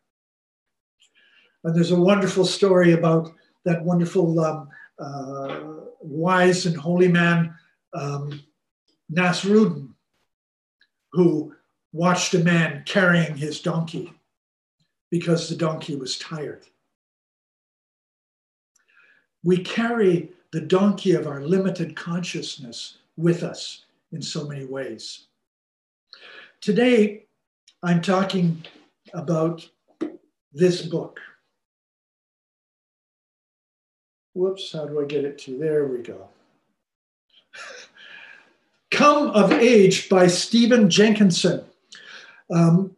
And 1.66 1.76
there's 1.76 1.92
a 1.92 2.00
wonderful 2.00 2.46
story 2.46 2.92
about 2.94 3.34
that 3.64 3.84
wonderful 3.84 4.40
um, 4.40 4.70
uh, 5.00 5.62
wise 6.00 6.68
and 6.68 6.78
holy 6.78 7.08
man, 7.08 7.56
um, 7.96 8.40
Nasrudin, 9.12 9.90
who 11.12 11.56
watched 11.92 12.36
a 12.36 12.40
man 12.40 12.84
carrying 12.86 13.36
his 13.36 13.62
donkey 13.62 14.14
because 15.10 15.50
the 15.50 15.56
donkey 15.56 15.96
was 15.96 16.20
tired. 16.20 16.68
We 19.44 19.58
carry 19.58 20.30
the 20.52 20.62
donkey 20.62 21.14
of 21.14 21.26
our 21.26 21.42
limited 21.42 21.96
consciousness 21.96 23.00
with 23.18 23.42
us 23.42 23.86
in 24.12 24.22
so 24.22 24.48
many 24.48 24.66
ways. 24.66 25.26
Today, 26.62 27.26
I'm 27.82 28.04
talking 28.04 28.64
about 29.16 29.68
this 30.54 30.84
book. 30.84 31.20
Whoops, 34.36 34.74
how 34.74 34.86
do 34.86 35.02
I 35.02 35.06
get 35.06 35.24
it 35.24 35.38
to? 35.40 35.58
There 35.58 35.88
we 35.88 36.00
go. 36.00 36.28
Come 38.92 39.30
of 39.30 39.54
Age 39.54 40.10
by 40.10 40.28
Stephen 40.28 40.90
Jenkinson. 40.90 41.64
Um, 42.54 42.98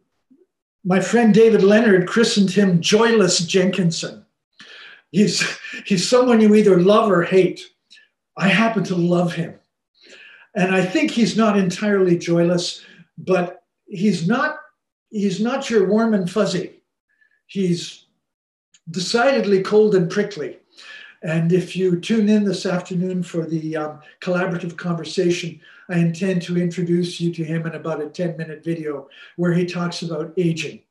my 0.84 0.98
friend 0.98 1.32
David 1.32 1.62
Leonard 1.62 2.08
christened 2.08 2.50
him 2.50 2.80
Joyless 2.80 3.38
Jenkinson. 3.38 4.26
He's, 5.12 5.44
he's 5.86 6.08
someone 6.08 6.40
you 6.40 6.56
either 6.56 6.80
love 6.80 7.08
or 7.08 7.22
hate. 7.22 7.62
I 8.36 8.48
happen 8.48 8.82
to 8.84 8.96
love 8.96 9.32
him. 9.32 9.54
And 10.56 10.74
I 10.74 10.84
think 10.84 11.12
he's 11.12 11.36
not 11.36 11.56
entirely 11.56 12.18
joyless, 12.18 12.84
but 13.16 13.62
he's 13.86 14.26
not, 14.26 14.58
he's 15.10 15.40
not 15.40 15.70
your 15.70 15.86
warm 15.86 16.14
and 16.14 16.28
fuzzy. 16.28 16.82
He's 17.46 18.06
decidedly 18.90 19.62
cold 19.62 19.94
and 19.94 20.10
prickly. 20.10 20.58
And 21.22 21.52
if 21.52 21.74
you 21.74 21.98
tune 21.98 22.28
in 22.28 22.44
this 22.44 22.64
afternoon 22.64 23.22
for 23.22 23.44
the 23.44 23.76
um, 23.76 24.00
collaborative 24.20 24.76
conversation, 24.76 25.60
I 25.88 25.98
intend 25.98 26.42
to 26.42 26.58
introduce 26.58 27.20
you 27.20 27.32
to 27.34 27.44
him 27.44 27.66
in 27.66 27.74
about 27.74 28.02
a 28.02 28.08
10 28.08 28.36
minute 28.36 28.62
video 28.62 29.08
where 29.36 29.52
he 29.52 29.66
talks 29.66 30.02
about 30.02 30.32
aging 30.36 30.82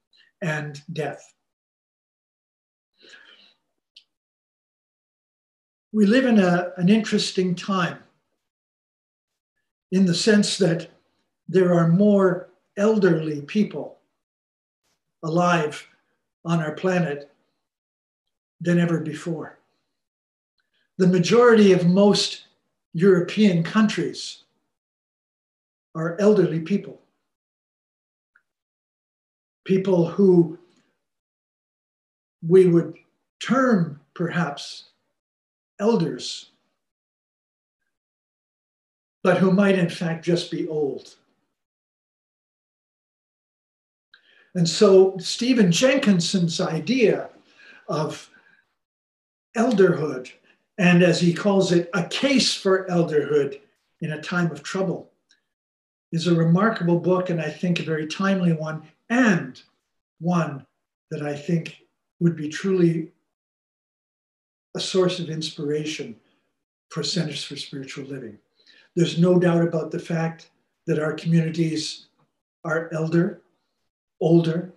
and 0.41 0.81
death. 0.91 1.33
We 5.93 6.05
live 6.05 6.25
in 6.25 6.39
a, 6.39 6.73
an 6.77 6.89
interesting 6.89 7.55
time 7.55 7.99
in 9.91 10.05
the 10.05 10.13
sense 10.13 10.57
that 10.57 10.89
there 11.47 11.73
are 11.73 11.87
more 11.87 12.49
elderly 12.75 13.41
people 13.41 13.97
alive 15.23 15.87
on 16.43 16.59
our 16.59 16.73
planet 16.73 17.31
than 18.59 18.79
ever 18.79 18.99
before. 18.99 19.56
The 20.97 21.07
majority 21.07 21.73
of 21.73 21.85
most 21.87 22.45
European 22.93 23.63
countries 23.63 24.43
are 25.93 26.19
elderly 26.19 26.59
people. 26.59 27.01
People 29.65 30.07
who 30.07 30.57
we 32.47 32.67
would 32.67 32.95
term 33.39 33.99
perhaps 34.13 34.85
elders, 35.79 36.51
but 39.23 39.37
who 39.37 39.51
might 39.51 39.77
in 39.77 39.89
fact 39.89 40.25
just 40.25 40.49
be 40.49 40.67
old. 40.67 41.15
And 44.55 44.67
so 44.67 45.15
Stephen 45.19 45.71
Jenkinson's 45.71 46.59
idea 46.59 47.29
of 47.87 48.29
elderhood, 49.55 50.31
and 50.77 51.03
as 51.03 51.19
he 51.19 51.33
calls 51.33 51.71
it, 51.71 51.89
a 51.93 52.03
case 52.07 52.53
for 52.53 52.85
elderhood 52.87 53.59
in 54.01 54.11
a 54.11 54.21
time 54.21 54.51
of 54.51 54.63
trouble, 54.63 55.11
is 56.11 56.27
a 56.27 56.35
remarkable 56.35 56.99
book 56.99 57.29
and 57.29 57.41
I 57.41 57.49
think 57.49 57.79
a 57.79 57.83
very 57.83 58.07
timely 58.07 58.53
one, 58.53 58.83
and 59.09 59.61
one 60.19 60.65
that 61.11 61.21
I 61.21 61.35
think 61.35 61.81
would 62.19 62.35
be 62.35 62.49
truly 62.49 63.11
a 64.75 64.79
source 64.79 65.19
of 65.19 65.29
inspiration 65.29 66.15
for 66.89 67.03
Centers 67.03 67.43
for 67.43 67.55
Spiritual 67.55 68.05
Living. 68.05 68.37
There's 68.95 69.19
no 69.19 69.39
doubt 69.39 69.63
about 69.63 69.91
the 69.91 69.99
fact 69.99 70.49
that 70.85 70.99
our 70.99 71.13
communities 71.13 72.07
are 72.63 72.89
elder 72.93 73.41
older. 74.19 74.73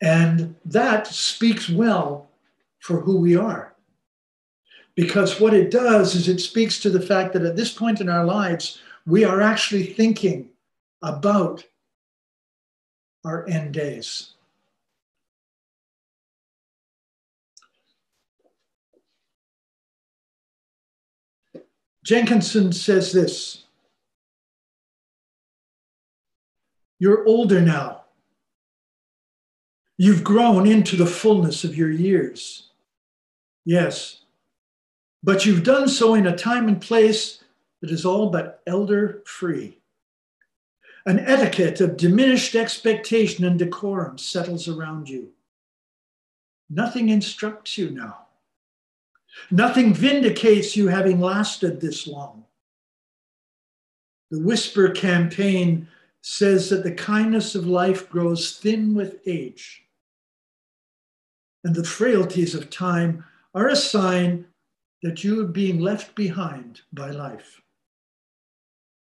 And 0.00 0.54
that 0.64 1.06
speaks 1.06 1.68
well 1.68 2.28
for 2.78 3.00
who 3.00 3.18
we 3.18 3.36
are. 3.36 3.69
Because 4.94 5.40
what 5.40 5.54
it 5.54 5.70
does 5.70 6.14
is 6.14 6.28
it 6.28 6.40
speaks 6.40 6.78
to 6.80 6.90
the 6.90 7.00
fact 7.00 7.32
that 7.32 7.44
at 7.44 7.56
this 7.56 7.72
point 7.72 8.00
in 8.00 8.08
our 8.08 8.24
lives, 8.24 8.80
we 9.06 9.24
are 9.24 9.40
actually 9.40 9.84
thinking 9.84 10.50
about 11.02 11.64
our 13.24 13.48
end 13.48 13.72
days. 13.74 14.34
Jenkinson 22.04 22.72
says 22.72 23.12
this 23.12 23.64
You're 26.98 27.26
older 27.26 27.60
now. 27.60 28.02
You've 29.96 30.24
grown 30.24 30.66
into 30.66 30.96
the 30.96 31.06
fullness 31.06 31.62
of 31.62 31.76
your 31.76 31.90
years. 31.90 32.68
Yes, 33.64 34.19
but 35.22 35.44
you've 35.44 35.64
done 35.64 35.88
so 35.88 36.14
in 36.14 36.26
a 36.26 36.36
time 36.36 36.68
and 36.68 36.80
place 36.80 37.42
that 37.80 37.90
is 37.90 38.04
all 38.04 38.30
but 38.30 38.62
elder 38.66 39.22
free. 39.24 39.78
An 41.06 41.18
etiquette 41.20 41.80
of 41.80 41.96
diminished 41.96 42.54
expectation 42.54 43.44
and 43.44 43.58
decorum 43.58 44.18
settles 44.18 44.68
around 44.68 45.08
you. 45.08 45.32
Nothing 46.68 47.08
instructs 47.08 47.78
you 47.78 47.90
now. 47.90 48.26
Nothing 49.50 49.94
vindicates 49.94 50.76
you 50.76 50.88
having 50.88 51.20
lasted 51.20 51.80
this 51.80 52.06
long. 52.06 52.44
The 54.30 54.40
whisper 54.40 54.90
campaign 54.90 55.88
says 56.22 56.68
that 56.70 56.82
the 56.82 56.92
kindness 56.92 57.54
of 57.54 57.66
life 57.66 58.08
grows 58.08 58.58
thin 58.58 58.94
with 58.94 59.20
age, 59.26 59.84
and 61.64 61.74
the 61.74 61.84
frailties 61.84 62.54
of 62.54 62.70
time 62.70 63.24
are 63.54 63.68
a 63.68 63.76
sign 63.76 64.46
that 65.02 65.24
you 65.24 65.40
are 65.40 65.48
being 65.48 65.80
left 65.80 66.14
behind 66.14 66.82
by 66.92 67.10
life, 67.10 67.60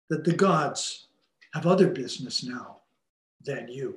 that 0.10 0.24
the 0.24 0.34
gods 0.34 1.08
have 1.54 1.66
other 1.66 1.88
business 1.88 2.44
now 2.44 2.78
than 3.46 3.68
you. 3.68 3.96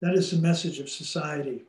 That 0.00 0.14
is 0.14 0.30
the 0.30 0.38
message 0.38 0.80
of 0.80 0.88
society. 0.88 1.64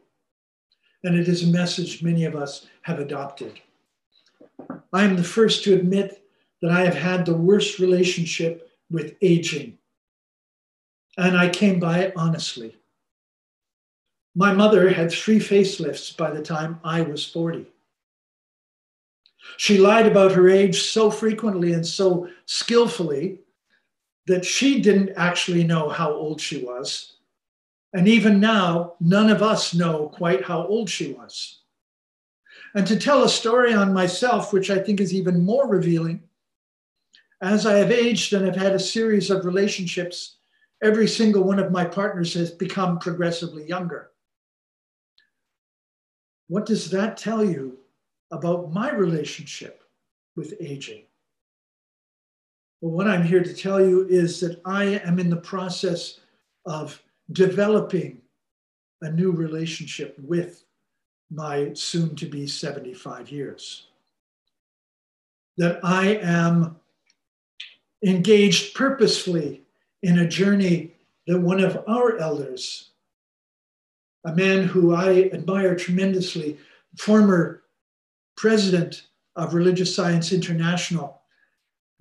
And 1.04 1.15
it 1.15 1.28
is 1.28 1.43
a 1.43 1.52
message 1.52 2.02
many 2.02 2.26
of 2.26 2.36
us 2.36 2.67
have 2.82 3.00
adopted. 3.00 3.62
I 4.91 5.04
am 5.04 5.15
the 5.15 5.24
first 5.24 5.63
to 5.63 5.76
admit 5.76 6.26
that 6.62 6.71
I 6.71 6.84
have 6.84 6.95
had 6.95 7.26
the 7.26 7.36
worst 7.36 7.80
relationship 7.80 8.71
with 8.89 9.15
aging. 9.21 9.78
And 11.17 11.38
I 11.38 11.50
came 11.50 11.80
by 11.80 12.00
it 12.00 12.13
honestly. 12.15 12.76
My 14.36 14.52
mother 14.52 14.89
had 14.89 15.12
three 15.12 15.39
facelifts 15.39 16.15
by 16.15 16.30
the 16.30 16.41
time 16.41 16.80
I 16.84 17.02
was 17.02 17.26
40. 17.26 17.67
She 19.58 19.78
lied 19.78 20.08
about 20.08 20.34
her 20.34 20.50
age 20.50 20.84
so 20.84 21.10
frequently 21.10 21.71
and 21.71 21.86
so 21.86 22.28
skillfully 22.45 23.39
that 24.28 24.43
she 24.43 24.82
didn't 24.82 25.13
actually 25.15 25.63
know 25.63 25.88
how 25.88 26.12
old 26.12 26.41
she 26.41 26.63
was. 26.63 27.13
And 27.93 28.10
even 28.10 28.41
now, 28.41 28.95
none 29.00 29.30
of 29.30 29.41
us 29.41 29.74
know 29.74 30.10
quite 30.10 30.43
how 30.43 30.67
old 30.67 30.89
she 30.89 31.13
was. 31.13 31.62
And 32.74 32.86
to 32.88 33.00
tell 33.00 33.24
a 33.24 33.30
story 33.30 33.74
on 33.74 33.93
myself, 33.93 34.52
which 34.52 34.69
I 34.69 34.80
think 34.80 35.00
is 35.00 35.13
even 35.13 35.45
more 35.45 35.69
revealing, 35.69 36.24
as 37.41 37.65
I 37.65 37.78
have 37.78 37.91
aged 37.91 38.34
and 38.34 38.45
have 38.45 38.56
had 38.56 38.74
a 38.74 38.80
series 38.80 39.30
of 39.30 39.45
relationships, 39.45 40.38
every 40.84 41.08
single 41.08 41.43
one 41.43 41.60
of 41.60 41.71
my 41.71 41.86
partners 41.86 42.34
has 42.34 42.52
become 42.52 43.00
progressively 43.00 43.65
younger. 43.65 44.12
What 46.47 46.65
does 46.65 46.89
that 46.91 47.17
tell 47.17 47.43
you 47.43 47.77
about 48.31 48.71
my 48.71 48.91
relationship 48.91 49.84
with 50.36 50.55
aging? 50.60 51.03
Well, 52.81 52.93
what 52.93 53.08
I'm 53.08 53.23
here 53.23 53.43
to 53.43 53.53
tell 53.53 53.84
you 53.84 54.08
is 54.08 54.39
that 54.41 54.62
I 54.65 54.99
am 55.05 55.19
in 55.19 55.29
the 55.29 55.38
process 55.38 56.19
of 56.65 57.01
developing 57.31 58.21
a 59.01 59.12
new 59.12 59.31
relationship 59.31 60.17
with 60.19 60.65
my 61.31 61.73
soon 61.73 62.15
to 62.15 62.25
be 62.25 62.47
75 62.47 63.31
years. 63.31 63.88
That 65.58 65.79
I 65.84 66.15
am 66.17 66.77
engaged 68.05 68.75
purposefully 68.75 69.63
in 70.03 70.19
a 70.19 70.27
journey 70.27 70.93
that 71.27 71.39
one 71.39 71.60
of 71.60 71.84
our 71.88 72.17
elders, 72.17 72.91
a 74.25 74.33
man 74.33 74.63
who 74.63 74.93
I 74.93 75.29
admire 75.31 75.75
tremendously, 75.75 76.57
former 76.97 77.63
president 78.35 79.03
of 79.35 79.53
Religious 79.53 79.95
Science 79.95 80.33
International, 80.33 81.21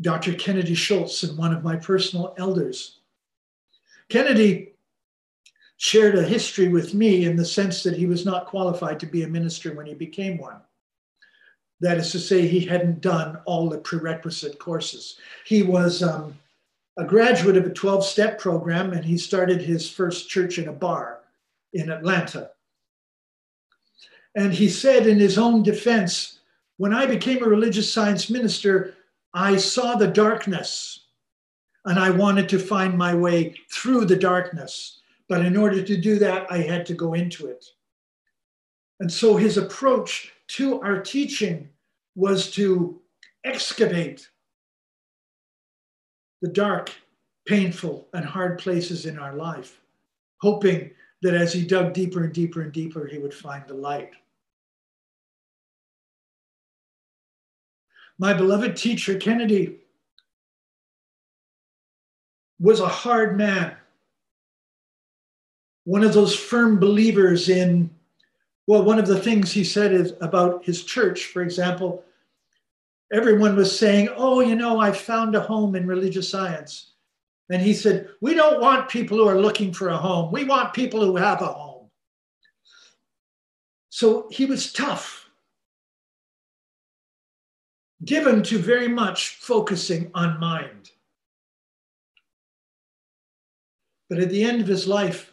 Dr. 0.00 0.34
Kennedy 0.34 0.74
Shultz, 0.74 1.22
and 1.22 1.36
one 1.36 1.54
of 1.54 1.62
my 1.62 1.76
personal 1.76 2.34
elders. 2.38 3.00
Kennedy 4.08 4.72
shared 5.76 6.16
a 6.16 6.22
history 6.22 6.68
with 6.68 6.94
me 6.94 7.26
in 7.26 7.36
the 7.36 7.44
sense 7.44 7.82
that 7.82 7.96
he 7.96 8.06
was 8.06 8.24
not 8.24 8.46
qualified 8.46 8.98
to 9.00 9.06
be 9.06 9.22
a 9.22 9.28
minister 9.28 9.74
when 9.74 9.86
he 9.86 9.94
became 9.94 10.38
one. 10.38 10.60
That 11.80 11.98
is 11.98 12.10
to 12.12 12.18
say, 12.18 12.46
he 12.46 12.60
hadn't 12.60 13.02
done 13.02 13.38
all 13.44 13.68
the 13.68 13.78
prerequisite 13.78 14.58
courses. 14.58 15.18
He 15.44 15.62
was 15.62 16.02
um, 16.02 16.38
a 16.96 17.04
graduate 17.04 17.56
of 17.56 17.66
a 17.66 17.70
12 17.70 18.04
step 18.04 18.38
program 18.38 18.92
and 18.92 19.04
he 19.04 19.18
started 19.18 19.60
his 19.60 19.90
first 19.90 20.30
church 20.30 20.58
in 20.58 20.68
a 20.68 20.72
bar 20.72 21.13
in 21.74 21.90
Atlanta. 21.90 22.50
And 24.34 24.52
he 24.52 24.68
said 24.68 25.06
in 25.06 25.18
his 25.18 25.38
own 25.38 25.62
defense, 25.62 26.40
when 26.76 26.94
I 26.94 27.06
became 27.06 27.42
a 27.42 27.48
religious 27.48 27.92
science 27.92 28.30
minister, 28.30 28.94
I 29.32 29.56
saw 29.56 29.94
the 29.94 30.08
darkness 30.08 31.06
and 31.84 31.98
I 31.98 32.10
wanted 32.10 32.48
to 32.48 32.58
find 32.58 32.96
my 32.96 33.14
way 33.14 33.54
through 33.70 34.06
the 34.06 34.16
darkness. 34.16 35.00
But 35.28 35.44
in 35.44 35.56
order 35.56 35.82
to 35.82 35.96
do 35.96 36.18
that, 36.18 36.46
I 36.50 36.58
had 36.58 36.86
to 36.86 36.94
go 36.94 37.14
into 37.14 37.46
it. 37.46 37.64
And 39.00 39.12
so 39.12 39.36
his 39.36 39.56
approach 39.58 40.32
to 40.48 40.80
our 40.80 41.00
teaching 41.00 41.68
was 42.14 42.50
to 42.52 43.00
excavate 43.44 44.28
the 46.42 46.48
dark, 46.48 46.92
painful, 47.46 48.08
and 48.12 48.24
hard 48.24 48.58
places 48.58 49.06
in 49.06 49.18
our 49.18 49.34
life, 49.34 49.80
hoping 50.40 50.90
that 51.24 51.34
as 51.34 51.54
he 51.54 51.64
dug 51.64 51.94
deeper 51.94 52.22
and 52.22 52.34
deeper 52.34 52.60
and 52.60 52.70
deeper, 52.70 53.06
he 53.06 53.18
would 53.18 53.32
find 53.32 53.64
the 53.66 53.74
light. 53.74 54.10
My 58.18 58.34
beloved 58.34 58.76
teacher, 58.76 59.16
Kennedy, 59.16 59.78
was 62.60 62.80
a 62.80 62.86
hard 62.86 63.38
man, 63.38 63.74
one 65.84 66.04
of 66.04 66.12
those 66.12 66.36
firm 66.36 66.78
believers 66.78 67.48
in 67.48 67.90
well, 68.66 68.82
one 68.82 68.98
of 68.98 69.06
the 69.06 69.20
things 69.20 69.52
he 69.52 69.62
said 69.62 69.92
is 69.92 70.14
about 70.22 70.64
his 70.64 70.84
church, 70.84 71.26
for 71.26 71.42
example, 71.42 72.02
everyone 73.12 73.56
was 73.56 73.78
saying, 73.78 74.08
Oh, 74.16 74.40
you 74.40 74.56
know, 74.56 74.80
I 74.80 74.90
found 74.90 75.34
a 75.34 75.40
home 75.40 75.74
in 75.74 75.86
religious 75.86 76.30
science. 76.30 76.93
And 77.50 77.60
he 77.60 77.74
said, 77.74 78.08
We 78.20 78.34
don't 78.34 78.60
want 78.60 78.88
people 78.88 79.18
who 79.18 79.28
are 79.28 79.40
looking 79.40 79.72
for 79.72 79.88
a 79.88 79.96
home. 79.96 80.32
We 80.32 80.44
want 80.44 80.72
people 80.72 81.04
who 81.04 81.16
have 81.16 81.42
a 81.42 81.46
home. 81.46 81.90
So 83.90 84.28
he 84.30 84.44
was 84.44 84.72
tough, 84.72 85.30
given 88.04 88.42
to 88.44 88.58
very 88.58 88.88
much 88.88 89.36
focusing 89.36 90.10
on 90.14 90.40
mind. 90.40 90.90
But 94.08 94.18
at 94.18 94.30
the 94.30 94.42
end 94.42 94.60
of 94.60 94.66
his 94.66 94.88
life, 94.88 95.32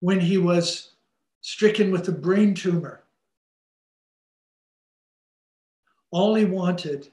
when 0.00 0.18
he 0.18 0.38
was 0.38 0.92
stricken 1.40 1.90
with 1.92 2.08
a 2.08 2.12
brain 2.12 2.54
tumor, 2.54 3.04
all 6.10 6.34
he 6.34 6.44
wanted 6.44 7.08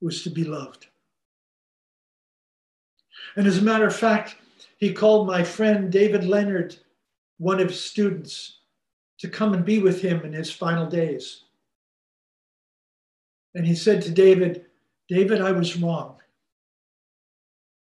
was 0.00 0.22
to 0.24 0.30
be 0.30 0.44
loved. 0.44 0.89
And 3.36 3.46
as 3.46 3.58
a 3.58 3.62
matter 3.62 3.86
of 3.86 3.94
fact, 3.94 4.36
he 4.78 4.92
called 4.92 5.26
my 5.26 5.44
friend 5.44 5.90
David 5.92 6.24
Leonard, 6.24 6.76
one 7.38 7.60
of 7.60 7.68
his 7.68 7.84
students, 7.84 8.58
to 9.18 9.28
come 9.28 9.52
and 9.52 9.64
be 9.64 9.78
with 9.78 10.00
him 10.00 10.24
in 10.24 10.32
his 10.32 10.50
final 10.50 10.86
days. 10.86 11.44
And 13.54 13.66
he 13.66 13.74
said 13.74 14.02
to 14.02 14.10
David, 14.10 14.66
David, 15.08 15.40
I 15.40 15.52
was 15.52 15.76
wrong. 15.76 16.16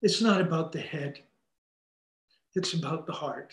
It's 0.03 0.23
not 0.23 0.41
about 0.41 0.73
the 0.73 0.81
head, 0.81 1.21
it's 2.55 2.75
about 2.75 3.07
the 3.07 3.13
heart. 3.13 3.53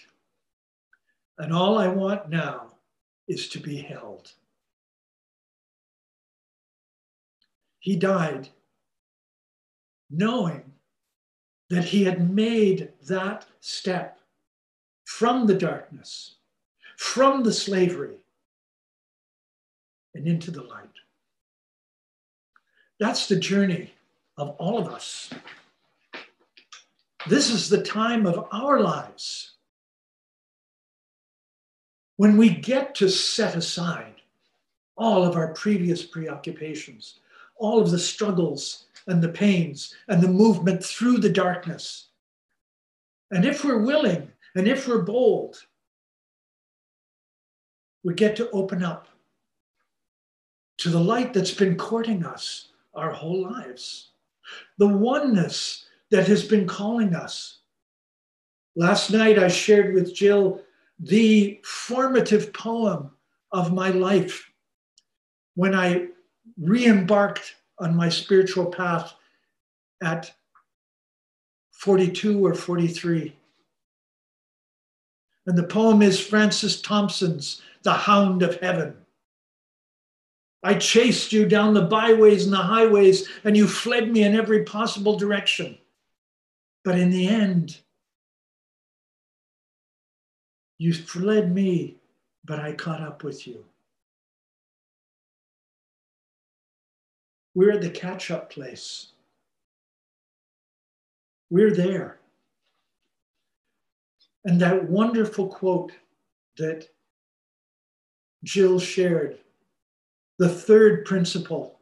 And 1.38 1.52
all 1.52 1.78
I 1.78 1.88
want 1.88 2.30
now 2.30 2.74
is 3.28 3.50
to 3.50 3.60
be 3.60 3.78
held. 3.78 4.32
He 7.80 7.96
died 7.96 8.50
knowing 10.10 10.64
that 11.74 11.86
he 11.86 12.04
had 12.04 12.30
made 12.30 12.90
that 13.08 13.48
step 13.60 14.20
from 15.06 15.48
the 15.48 15.56
darkness, 15.56 16.36
from 16.98 17.42
the 17.42 17.52
slavery, 17.52 18.18
and 20.14 20.28
into 20.28 20.52
the 20.52 20.62
light. 20.62 20.86
That's 23.00 23.28
the 23.28 23.38
journey 23.38 23.92
of 24.38 24.50
all 24.60 24.78
of 24.78 24.94
us. 24.94 25.32
This 27.28 27.50
is 27.50 27.70
the 27.70 27.82
time 27.82 28.28
of 28.28 28.48
our 28.52 28.80
lives 28.80 29.54
when 32.18 32.38
we 32.38 32.50
get 32.50 32.94
to 32.96 33.10
set 33.10 33.56
aside 33.56 34.22
all 34.96 35.24
of 35.24 35.36
our 35.36 35.48
previous 35.54 36.04
preoccupations, 36.04 37.20
all 37.56 37.82
of 37.82 37.90
the 37.90 37.98
struggles 37.98 38.86
and 39.08 39.22
the 39.22 39.30
pains 39.30 39.94
and 40.08 40.22
the 40.22 40.28
movement 40.28 40.84
through 40.84 41.18
the 41.18 41.30
darkness. 41.30 42.10
And 43.32 43.46
if 43.46 43.64
we're 43.64 43.84
willing 43.84 44.32
and 44.56 44.68
if 44.68 44.88
we're 44.88 45.02
bold, 45.02 45.64
we 48.04 48.14
get 48.14 48.36
to 48.36 48.50
open 48.52 48.84
up 48.84 49.08
to 50.78 50.90
the 50.90 51.00
light 51.00 51.34
that's 51.34 51.54
been 51.54 51.78
courting 51.78 52.26
us 52.26 52.70
our 52.94 53.12
whole 53.12 53.42
lives, 53.42 54.10
the 54.78 54.88
oneness 54.88 55.86
that 56.12 56.28
has 56.28 56.44
been 56.44 56.68
calling 56.68 57.16
us. 57.16 57.60
Last 58.76 59.12
night, 59.12 59.40
I 59.40 59.48
shared 59.48 59.94
with 59.94 60.14
Jill 60.14 60.62
the 61.00 61.60
formative 61.64 62.54
poem 62.54 63.12
of 63.52 63.74
my 63.74 63.90
life 63.90 64.52
when 65.56 65.74
I 65.74 66.08
re 66.60 66.86
embarked 66.86 67.56
on 67.80 67.96
my 67.96 68.10
spiritual 68.10 68.66
path 68.66 69.14
at 70.02 70.32
42 71.72 72.46
or 72.46 72.54
43. 72.54 73.36
And 75.46 75.58
the 75.58 75.64
poem 75.64 76.02
is 76.02 76.20
Francis 76.20 76.82
Thompson's 76.82 77.62
The 77.84 77.94
Hound 77.94 78.44
of 78.44 78.60
Heaven. 78.62 78.96
I 80.64 80.76
chased 80.76 81.34
you 81.34 81.46
down 81.46 81.74
the 81.74 81.82
byways 81.82 82.46
and 82.46 82.54
the 82.54 82.58
highways, 82.58 83.28
and 83.44 83.58
you 83.58 83.68
fled 83.68 84.10
me 84.10 84.24
in 84.24 84.34
every 84.34 84.64
possible 84.64 85.18
direction. 85.18 85.78
But 86.86 86.98
in 86.98 87.10
the 87.10 87.28
end, 87.28 87.78
you 90.78 90.94
fled 90.94 91.54
me, 91.54 91.98
but 92.46 92.60
I 92.60 92.74
caught 92.74 93.02
up 93.02 93.24
with 93.24 93.46
you. 93.46 93.66
We're 97.56 97.72
at 97.72 97.82
the 97.82 97.90
catch 97.90 98.32
up 98.32 98.50
place. 98.50 99.12
We're 101.50 101.74
there. 101.74 102.20
And 104.46 104.60
that 104.60 104.90
wonderful 104.90 105.48
quote 105.48 105.92
that 106.58 106.88
Jill 108.44 108.80
shared, 108.80 109.38
the 110.40 110.50
third 110.50 111.06
principle 111.06 111.80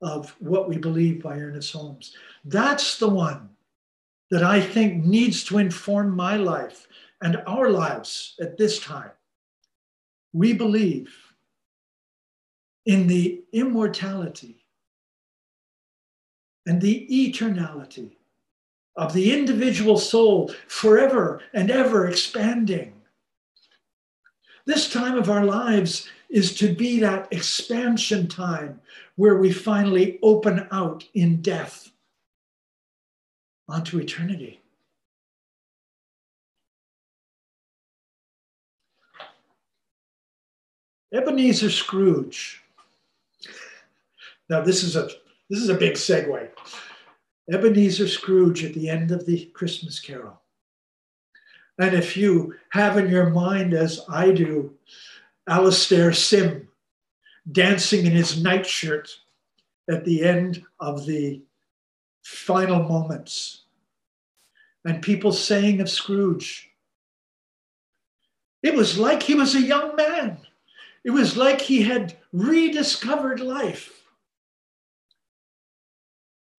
of 0.00 0.34
what 0.38 0.68
we 0.68 0.78
believe 0.78 1.22
by 1.22 1.38
Ernest 1.38 1.72
Holmes, 1.72 2.16
that's 2.44 2.98
the 2.98 3.08
one 3.08 3.50
that 4.30 4.42
I 4.42 4.60
think 4.60 5.04
needs 5.04 5.44
to 5.44 5.58
inform 5.58 6.14
my 6.14 6.36
life 6.36 6.86
and 7.22 7.42
our 7.46 7.70
lives 7.70 8.34
at 8.40 8.56
this 8.56 8.78
time. 8.78 9.10
We 10.32 10.52
believe 10.52 11.14
in 12.88 13.06
the 13.06 13.44
immortality 13.52 14.64
and 16.64 16.80
the 16.80 17.06
eternality 17.10 18.12
of 18.96 19.12
the 19.12 19.30
individual 19.30 19.98
soul 19.98 20.50
forever 20.68 21.42
and 21.52 21.70
ever 21.70 22.08
expanding. 22.08 22.94
This 24.64 24.90
time 24.90 25.18
of 25.18 25.28
our 25.28 25.44
lives 25.44 26.08
is 26.30 26.56
to 26.56 26.74
be 26.74 26.98
that 27.00 27.28
expansion 27.30 28.26
time 28.26 28.80
where 29.16 29.36
we 29.36 29.52
finally 29.52 30.18
open 30.22 30.66
out 30.72 31.04
in 31.12 31.42
death 31.42 31.90
onto 33.68 33.98
eternity. 33.98 34.62
Ebenezer 41.12 41.70
Scrooge 41.70 42.62
now 44.48 44.60
this 44.60 44.82
is 44.82 44.96
a 44.96 45.08
this 45.50 45.60
is 45.60 45.68
a 45.68 45.74
big 45.74 45.94
segue. 45.94 46.48
Ebenezer 47.50 48.08
Scrooge 48.08 48.64
at 48.64 48.74
the 48.74 48.88
end 48.88 49.10
of 49.10 49.24
the 49.24 49.46
Christmas 49.46 49.98
Carol. 49.98 50.40
And 51.78 51.94
if 51.94 52.16
you 52.16 52.54
have 52.70 52.98
in 52.98 53.08
your 53.08 53.30
mind, 53.30 53.72
as 53.72 54.04
I 54.08 54.32
do, 54.32 54.74
Alastair 55.48 56.12
Sim 56.12 56.68
dancing 57.50 58.04
in 58.04 58.12
his 58.12 58.42
nightshirt 58.42 59.10
at 59.88 60.04
the 60.04 60.22
end 60.24 60.62
of 60.80 61.06
the 61.06 61.40
final 62.22 62.82
moments, 62.82 63.62
and 64.84 65.00
people 65.00 65.32
saying 65.32 65.80
of 65.80 65.88
Scrooge, 65.88 66.70
it 68.62 68.74
was 68.74 68.98
like 68.98 69.22
he 69.22 69.34
was 69.34 69.54
a 69.54 69.62
young 69.62 69.96
man. 69.96 70.38
It 71.04 71.10
was 71.10 71.36
like 71.36 71.60
he 71.60 71.82
had 71.82 72.16
rediscovered 72.32 73.40
life. 73.40 73.97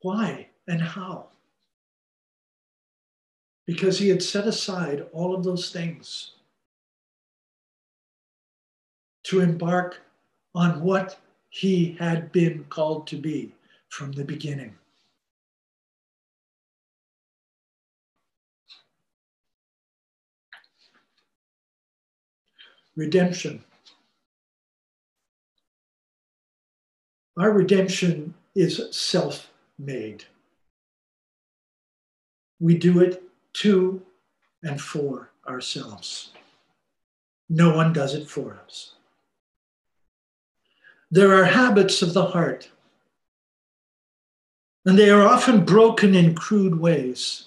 Why 0.01 0.47
and 0.67 0.81
how? 0.81 1.27
Because 3.65 3.99
he 3.99 4.09
had 4.09 4.23
set 4.23 4.47
aside 4.47 5.05
all 5.11 5.35
of 5.35 5.43
those 5.43 5.71
things 5.71 6.31
to 9.23 9.41
embark 9.41 10.01
on 10.55 10.81
what 10.81 11.19
he 11.49 11.95
had 11.99 12.31
been 12.31 12.63
called 12.69 13.07
to 13.07 13.17
be 13.17 13.53
from 13.89 14.11
the 14.11 14.23
beginning. 14.23 14.75
Redemption. 22.95 23.63
Our 27.37 27.51
redemption 27.51 28.33
is 28.55 28.81
self 28.91 29.48
made. 29.79 30.25
We 32.59 32.77
do 32.77 32.99
it 32.99 33.23
to 33.53 34.01
and 34.61 34.79
for 34.79 35.31
ourselves. 35.47 36.31
No 37.49 37.75
one 37.75 37.93
does 37.93 38.13
it 38.13 38.29
for 38.29 38.59
us. 38.65 38.93
There 41.09 41.33
are 41.33 41.45
habits 41.45 42.01
of 42.03 42.13
the 42.13 42.25
heart, 42.25 42.69
and 44.85 44.99
they 44.99 45.09
are 45.09 45.25
often 45.27 45.65
broken 45.65 46.13
in 46.13 46.35
crude 46.35 46.79
ways. 46.79 47.45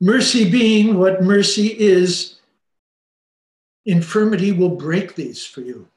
Mercy 0.00 0.50
being 0.50 0.98
what 0.98 1.22
mercy 1.22 1.68
is, 1.68 2.36
infirmity 3.86 4.52
will 4.52 4.76
break 4.76 5.14
these 5.14 5.46
for 5.46 5.62
you. 5.62 5.88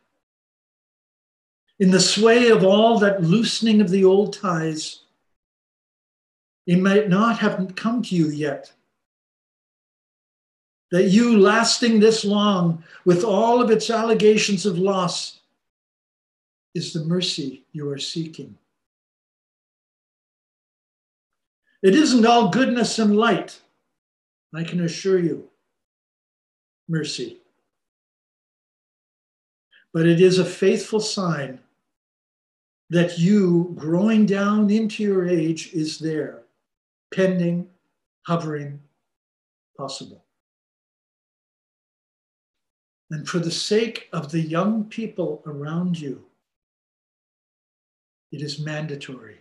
In 1.79 1.91
the 1.91 1.99
sway 1.99 2.49
of 2.49 2.63
all 2.63 2.97
that 2.99 3.23
loosening 3.23 3.81
of 3.81 3.89
the 3.89 4.03
old 4.03 4.33
ties, 4.33 5.01
it 6.65 6.79
might 6.79 7.07
not 7.07 7.37
have 7.39 7.75
come 7.75 8.01
to 8.01 8.15
you 8.15 8.27
yet. 8.29 8.71
That 10.91 11.09
you 11.09 11.37
lasting 11.37 11.99
this 11.99 12.25
long 12.25 12.83
with 13.05 13.23
all 13.23 13.61
of 13.61 13.69
its 13.69 13.89
allegations 13.89 14.65
of 14.65 14.77
loss 14.77 15.39
is 16.73 16.93
the 16.93 17.03
mercy 17.03 17.63
you 17.73 17.89
are 17.89 17.97
seeking. 17.97 18.57
It 21.83 21.93
isn't 21.93 22.25
all 22.25 22.49
goodness 22.49 22.97
and 22.99 23.15
light, 23.15 23.61
I 24.53 24.63
can 24.63 24.81
assure 24.81 25.19
you. 25.19 25.47
Mercy. 26.87 27.37
But 29.93 30.05
it 30.07 30.21
is 30.21 30.39
a 30.39 30.45
faithful 30.45 30.99
sign 30.99 31.59
that 32.89 33.19
you, 33.19 33.73
growing 33.75 34.25
down 34.25 34.69
into 34.69 35.03
your 35.03 35.27
age, 35.27 35.73
is 35.73 35.99
there, 35.99 36.43
pending, 37.13 37.67
hovering, 38.25 38.79
possible. 39.77 40.23
And 43.11 43.27
for 43.27 43.39
the 43.39 43.51
sake 43.51 44.09
of 44.13 44.31
the 44.31 44.39
young 44.39 44.85
people 44.85 45.41
around 45.45 45.99
you, 45.99 46.25
it 48.31 48.41
is 48.41 48.59
mandatory. 48.59 49.37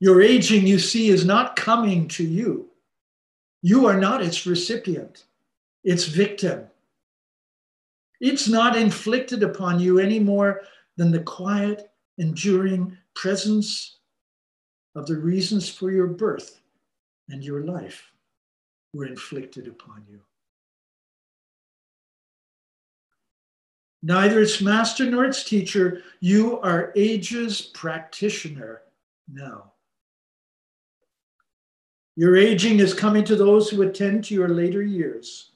Your 0.00 0.20
aging, 0.20 0.66
you 0.66 0.78
see, 0.78 1.08
is 1.08 1.24
not 1.24 1.56
coming 1.56 2.08
to 2.08 2.24
you. 2.24 2.68
You 3.62 3.86
are 3.86 3.98
not 3.98 4.22
its 4.22 4.46
recipient, 4.46 5.24
its 5.84 6.04
victim. 6.04 6.66
It's 8.20 8.48
not 8.48 8.76
inflicted 8.76 9.42
upon 9.42 9.80
you 9.80 9.98
any 9.98 10.18
more 10.18 10.62
than 10.96 11.10
the 11.10 11.20
quiet 11.20 11.90
enduring 12.18 12.96
presence 13.14 13.98
of 14.94 15.06
the 15.06 15.16
reasons 15.16 15.68
for 15.68 15.90
your 15.90 16.06
birth 16.06 16.60
and 17.28 17.44
your 17.44 17.64
life 17.64 18.10
were 18.92 19.06
inflicted 19.06 19.68
upon 19.68 20.04
you. 20.08 20.20
Neither 24.02 24.40
its 24.40 24.60
master 24.60 25.10
nor 25.10 25.24
its 25.24 25.42
teacher, 25.42 26.02
you 26.20 26.60
are 26.60 26.92
age's 26.94 27.60
practitioner 27.60 28.82
now. 29.30 29.72
Your 32.14 32.36
aging 32.36 32.78
is 32.78 32.94
coming 32.94 33.24
to 33.24 33.36
those 33.36 33.68
who 33.68 33.82
attend 33.82 34.24
to 34.24 34.34
your 34.34 34.48
later 34.48 34.82
years. 34.82 35.50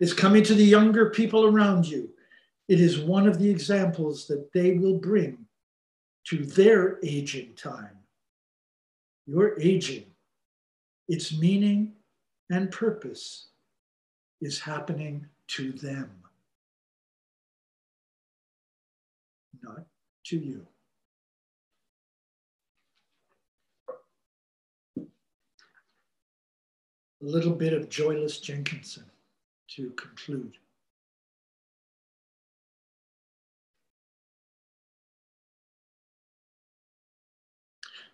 It's 0.00 0.12
coming 0.12 0.42
to 0.44 0.54
the 0.54 0.64
younger 0.64 1.10
people 1.10 1.46
around 1.46 1.86
you. 1.86 2.08
It 2.68 2.80
is 2.80 3.00
one 3.00 3.26
of 3.26 3.38
the 3.38 3.50
examples 3.50 4.26
that 4.28 4.52
they 4.52 4.74
will 4.74 4.98
bring 4.98 5.47
to 6.28 6.44
their 6.44 6.98
aging 7.02 7.54
time. 7.54 7.96
Your 9.26 9.58
aging, 9.60 10.04
its 11.08 11.38
meaning 11.38 11.94
and 12.50 12.70
purpose 12.70 13.46
is 14.42 14.60
happening 14.60 15.26
to 15.48 15.72
them, 15.72 16.10
not 19.62 19.86
to 20.26 20.36
you. 20.36 20.66
A 24.98 27.24
little 27.24 27.54
bit 27.54 27.72
of 27.72 27.88
Joyless 27.88 28.38
Jenkinson 28.38 29.04
to 29.68 29.90
conclude. 29.90 30.58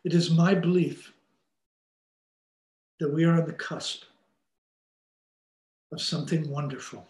It 0.04 0.12
is 0.12 0.30
my 0.30 0.54
belief 0.54 1.12
that 3.00 3.12
we 3.12 3.24
are 3.24 3.40
on 3.40 3.46
the 3.46 3.54
cusp 3.54 4.04
of 5.92 6.00
something 6.00 6.48
wonderful. 6.50 7.06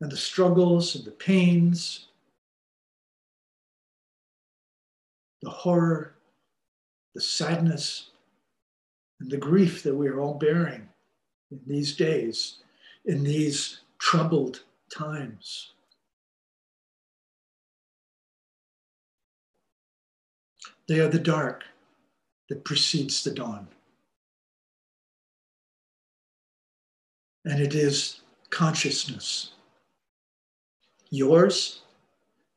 And 0.00 0.10
the 0.10 0.16
struggles 0.16 0.96
and 0.96 1.04
the 1.04 1.12
pains, 1.12 2.08
the 5.42 5.50
horror, 5.50 6.14
the 7.14 7.20
sadness, 7.20 8.10
and 9.20 9.30
the 9.30 9.36
grief 9.36 9.82
that 9.84 9.94
we 9.94 10.08
are 10.08 10.20
all 10.20 10.34
bearing 10.34 10.88
in 11.52 11.60
these 11.66 11.96
days, 11.96 12.56
in 13.04 13.22
these 13.22 13.80
troubled 13.98 14.64
times. 14.90 15.73
They 20.88 21.00
are 21.00 21.08
the 21.08 21.18
dark 21.18 21.64
that 22.48 22.64
precedes 22.64 23.24
the 23.24 23.30
dawn. 23.30 23.68
And 27.44 27.60
it 27.60 27.74
is 27.74 28.20
consciousness, 28.50 29.52
yours 31.10 31.80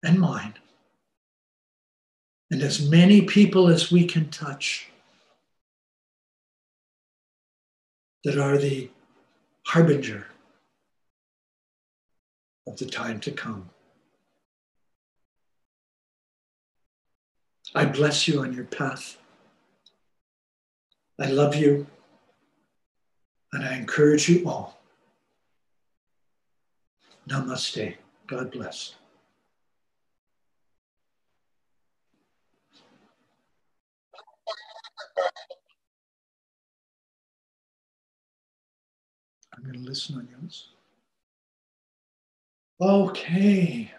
and 0.03 0.19
mine, 0.19 0.53
and 2.51 2.61
as 2.61 2.87
many 2.87 3.23
people 3.23 3.67
as 3.67 3.91
we 3.91 4.05
can 4.05 4.29
touch 4.29 4.89
that 8.23 8.37
are 8.37 8.57
the 8.57 8.89
harbinger 9.65 10.27
of 12.65 12.77
the 12.77 12.85
time 12.85 13.19
to 13.21 13.31
come. 13.31 13.69
I 17.77 17.85
bless 17.85 18.27
you 18.27 18.41
on 18.41 18.53
your 18.53 18.65
path. 18.65 19.19
I 21.21 21.27
love 21.27 21.55
you. 21.55 21.85
And 23.53 23.63
I 23.63 23.75
encourage 23.77 24.27
you 24.27 24.49
all. 24.49 24.81
Namaste. 27.29 27.95
God 28.25 28.51
bless. 28.51 28.95
I'm 39.55 39.61
going 39.61 39.75
to 39.75 39.79
listen 39.79 40.15
on 40.15 40.27
yours. 40.31 40.69
Okay. 42.81 43.91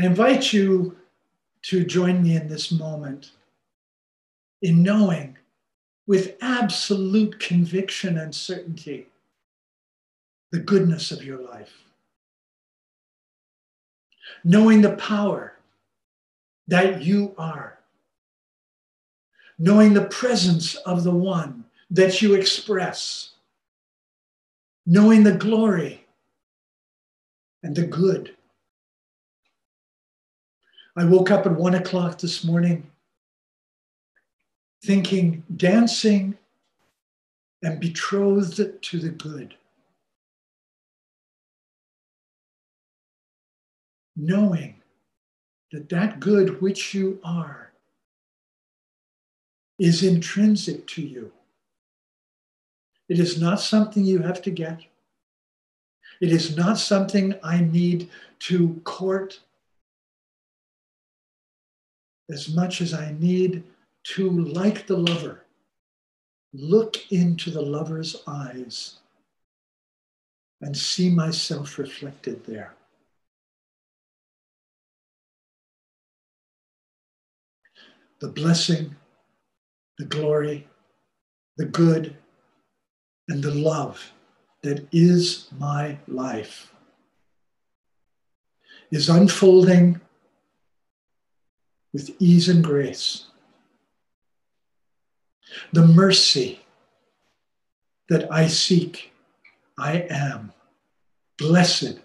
I 0.00 0.06
invite 0.06 0.50
you 0.50 0.96
to 1.64 1.84
join 1.84 2.22
me 2.22 2.34
in 2.34 2.48
this 2.48 2.72
moment 2.72 3.32
in 4.62 4.82
knowing 4.82 5.36
with 6.06 6.38
absolute 6.40 7.38
conviction 7.38 8.16
and 8.16 8.34
certainty 8.34 9.08
the 10.52 10.60
goodness 10.60 11.10
of 11.10 11.22
your 11.22 11.42
life. 11.42 11.84
Knowing 14.42 14.80
the 14.80 14.96
power 14.96 15.58
that 16.66 17.02
you 17.02 17.34
are. 17.36 17.78
Knowing 19.58 19.92
the 19.92 20.06
presence 20.06 20.76
of 20.76 21.04
the 21.04 21.10
one 21.10 21.62
that 21.90 22.22
you 22.22 22.32
express. 22.32 23.32
Knowing 24.86 25.24
the 25.24 25.36
glory 25.36 26.06
and 27.62 27.76
the 27.76 27.86
good 27.86 28.34
I 30.96 31.04
woke 31.04 31.30
up 31.30 31.46
at 31.46 31.52
one 31.52 31.74
o'clock 31.74 32.18
this 32.18 32.44
morning 32.44 32.90
thinking, 34.82 35.44
dancing 35.56 36.36
and 37.62 37.78
betrothed 37.78 38.82
to 38.82 38.98
the 38.98 39.10
good. 39.10 39.54
Knowing 44.16 44.76
that 45.72 45.88
that 45.90 46.18
good 46.18 46.60
which 46.60 46.94
you 46.94 47.20
are 47.22 47.70
is 49.78 50.02
intrinsic 50.02 50.86
to 50.88 51.02
you. 51.02 51.32
It 53.08 53.18
is 53.18 53.40
not 53.40 53.60
something 53.60 54.04
you 54.04 54.20
have 54.20 54.42
to 54.42 54.50
get. 54.50 54.80
It 56.20 56.32
is 56.32 56.56
not 56.56 56.78
something 56.78 57.34
I 57.42 57.60
need 57.60 58.10
to 58.40 58.80
court 58.84 59.40
as 62.32 62.54
much 62.54 62.80
as 62.80 62.94
I 62.94 63.14
need 63.18 63.62
to, 64.14 64.30
like 64.30 64.86
the 64.86 64.96
lover, 64.96 65.44
look 66.52 67.10
into 67.12 67.50
the 67.50 67.62
lover's 67.62 68.22
eyes 68.26 68.98
and 70.60 70.76
see 70.76 71.10
myself 71.10 71.78
reflected 71.78 72.44
there. 72.44 72.74
The 78.20 78.28
blessing, 78.28 78.96
the 79.98 80.04
glory, 80.04 80.66
the 81.56 81.64
good, 81.64 82.16
and 83.28 83.42
the 83.42 83.54
love 83.54 84.12
that 84.62 84.86
is 84.92 85.48
my 85.58 85.96
life 86.06 86.72
is 88.90 89.08
unfolding 89.08 90.00
with 91.92 92.10
ease 92.18 92.48
and 92.48 92.62
grace. 92.62 93.26
The 95.72 95.86
mercy 95.86 96.60
that 98.08 98.30
I 98.32 98.46
seek, 98.46 99.12
I 99.78 100.06
am. 100.10 100.52
Blessed 101.38 101.98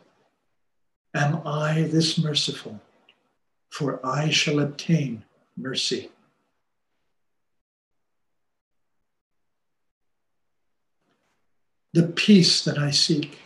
am 1.14 1.42
I 1.46 1.84
this 1.84 2.18
merciful, 2.18 2.80
for 3.70 4.00
I 4.06 4.30
shall 4.30 4.60
obtain 4.60 5.24
mercy. 5.58 6.10
The 11.94 12.08
peace 12.08 12.64
that 12.66 12.78
I 12.78 12.92
seek 12.92 13.40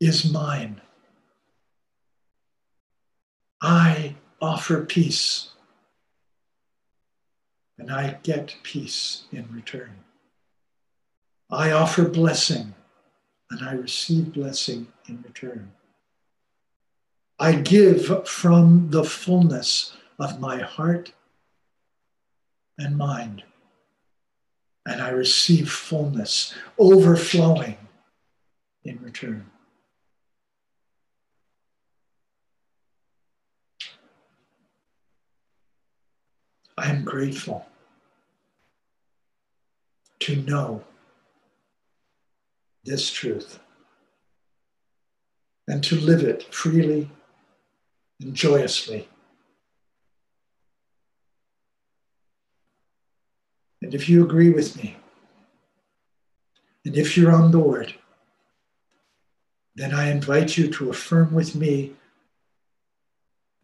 is 0.00 0.30
mine. 0.30 0.80
I 3.60 4.14
offer 4.40 4.84
peace, 4.84 5.50
and 7.78 7.90
I 7.90 8.18
get 8.22 8.56
peace 8.62 9.24
in 9.32 9.48
return. 9.52 9.90
I 11.50 11.70
offer 11.70 12.08
blessing, 12.08 12.74
and 13.50 13.66
I 13.66 13.72
receive 13.72 14.32
blessing 14.32 14.88
in 15.08 15.22
return. 15.22 15.72
I 17.38 17.52
give 17.52 18.28
from 18.28 18.90
the 18.90 19.04
fullness 19.04 19.96
of 20.18 20.40
my 20.40 20.58
heart 20.58 21.12
and 22.76 22.96
mind, 22.96 23.44
and 24.86 25.00
I 25.00 25.10
receive 25.10 25.70
fullness, 25.70 26.54
overflowing 26.78 27.76
in 28.84 28.98
return. 29.02 29.50
I 36.78 36.90
am 36.90 37.04
grateful 37.04 37.66
to 40.20 40.36
know 40.36 40.84
this 42.84 43.10
truth 43.10 43.58
and 45.66 45.82
to 45.84 45.96
live 45.96 46.22
it 46.22 46.54
freely 46.54 47.10
and 48.20 48.32
joyously. 48.32 49.08
And 53.82 53.92
if 53.94 54.08
you 54.08 54.24
agree 54.24 54.50
with 54.50 54.76
me, 54.76 54.96
and 56.84 56.96
if 56.96 57.16
you're 57.16 57.32
on 57.32 57.50
board, 57.50 57.94
then 59.74 59.92
I 59.92 60.10
invite 60.10 60.56
you 60.56 60.68
to 60.72 60.90
affirm 60.90 61.34
with 61.34 61.54
me 61.54 61.94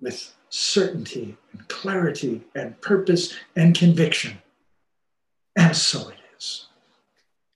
with 0.01 0.35
certainty 0.49 1.37
and 1.55 1.69
clarity 1.69 2.43
and 2.55 2.81
purpose 2.81 3.35
and 3.57 3.77
conviction. 3.77 4.39
And 5.57 5.77
so 5.77 6.09
it 6.09 6.17
is. 6.37 6.67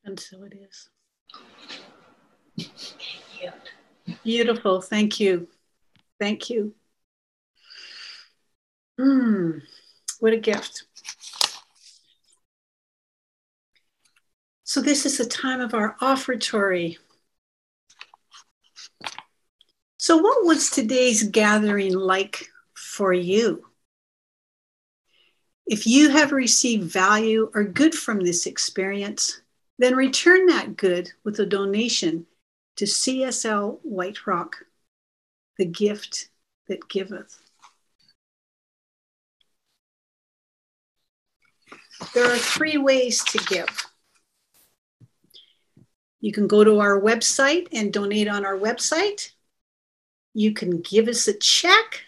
And 0.05 0.19
so 0.19 0.43
it 0.45 0.55
is. 0.55 0.89
Beautiful. 4.25 4.81
Thank 4.81 5.21
you. 5.21 5.49
Thank 6.19 6.51
you. 6.51 6.75
Mm, 8.99 9.63
what 10.19 10.33
a 10.33 10.39
gift. 10.39 10.85
So, 14.65 14.83
this 14.83 15.07
is 15.07 15.19
the 15.19 15.25
time 15.25 15.61
of 15.61 15.73
our 15.73 15.97
offertory. 16.01 16.99
So, 19.99 20.17
what 20.17 20.45
was 20.45 20.71
today's 20.71 21.23
gathering 21.23 21.95
like 21.95 22.49
for 22.75 23.13
you? 23.13 23.69
If 25.69 25.87
you 25.87 26.09
have 26.09 26.33
received 26.33 26.91
value 26.91 27.51
or 27.55 27.63
good 27.63 27.95
from 27.95 28.21
this 28.21 28.47
experience, 28.47 29.43
then 29.79 29.95
return 29.95 30.47
that 30.47 30.79
good 30.79 31.13
with 31.25 31.39
a 31.41 31.47
donation 31.47 32.27
to 32.77 32.87
CSL 32.87 33.79
White 33.83 34.27
Rock, 34.27 34.65
the 35.59 35.67
gift 35.67 36.31
that 36.69 36.89
giveth. 36.89 37.39
There 42.15 42.25
are 42.25 42.39
three 42.39 42.79
ways 42.79 43.23
to 43.25 43.39
give. 43.39 43.69
You 46.21 46.33
can 46.33 46.47
go 46.47 46.65
to 46.65 46.81
our 46.81 46.99
website 46.99 47.69
and 47.73 47.93
donate 47.93 48.27
on 48.29 48.47
our 48.47 48.57
website. 48.57 49.33
You 50.33 50.55
can 50.55 50.81
give 50.81 51.09
us 51.09 51.29
a 51.29 51.35
check, 51.35 52.05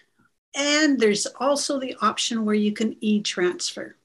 and 0.54 0.98
there's 0.98 1.26
also 1.26 1.78
the 1.78 1.96
option 2.00 2.44
where 2.44 2.54
you 2.54 2.72
can 2.72 2.96
e 3.00 3.22
transfer. 3.22 3.96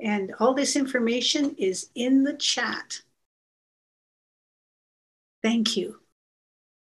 And 0.00 0.34
all 0.40 0.54
this 0.54 0.76
information 0.76 1.54
is 1.58 1.90
in 1.94 2.24
the 2.24 2.34
chat. 2.34 3.02
Thank 5.42 5.76
you. 5.76 6.00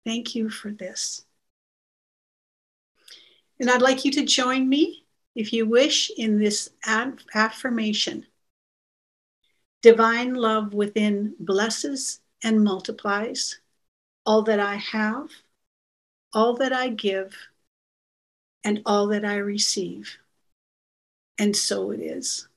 Thank 0.05 0.35
you 0.35 0.49
for 0.49 0.71
this. 0.71 1.23
And 3.59 3.69
I'd 3.69 3.81
like 3.81 4.05
you 4.05 4.11
to 4.13 4.25
join 4.25 4.67
me 4.67 5.05
if 5.35 5.51
you 5.51 5.67
wish, 5.67 6.09
in 6.17 6.39
this 6.39 6.69
affirmation. 6.83 8.25
Divine 9.81 10.33
love 10.33 10.73
within 10.73 11.35
blesses 11.39 12.21
and 12.41 12.63
multiplies 12.63 13.59
all 14.25 14.41
that 14.43 14.59
I 14.59 14.75
have, 14.75 15.29
all 16.33 16.55
that 16.55 16.73
I 16.73 16.87
give, 16.87 17.35
and 18.65 18.81
all 18.85 19.07
that 19.07 19.23
I 19.23 19.37
receive. 19.37 20.17
And 21.39 21.55
so 21.55 21.91
it 21.91 22.01
is. 22.01 22.47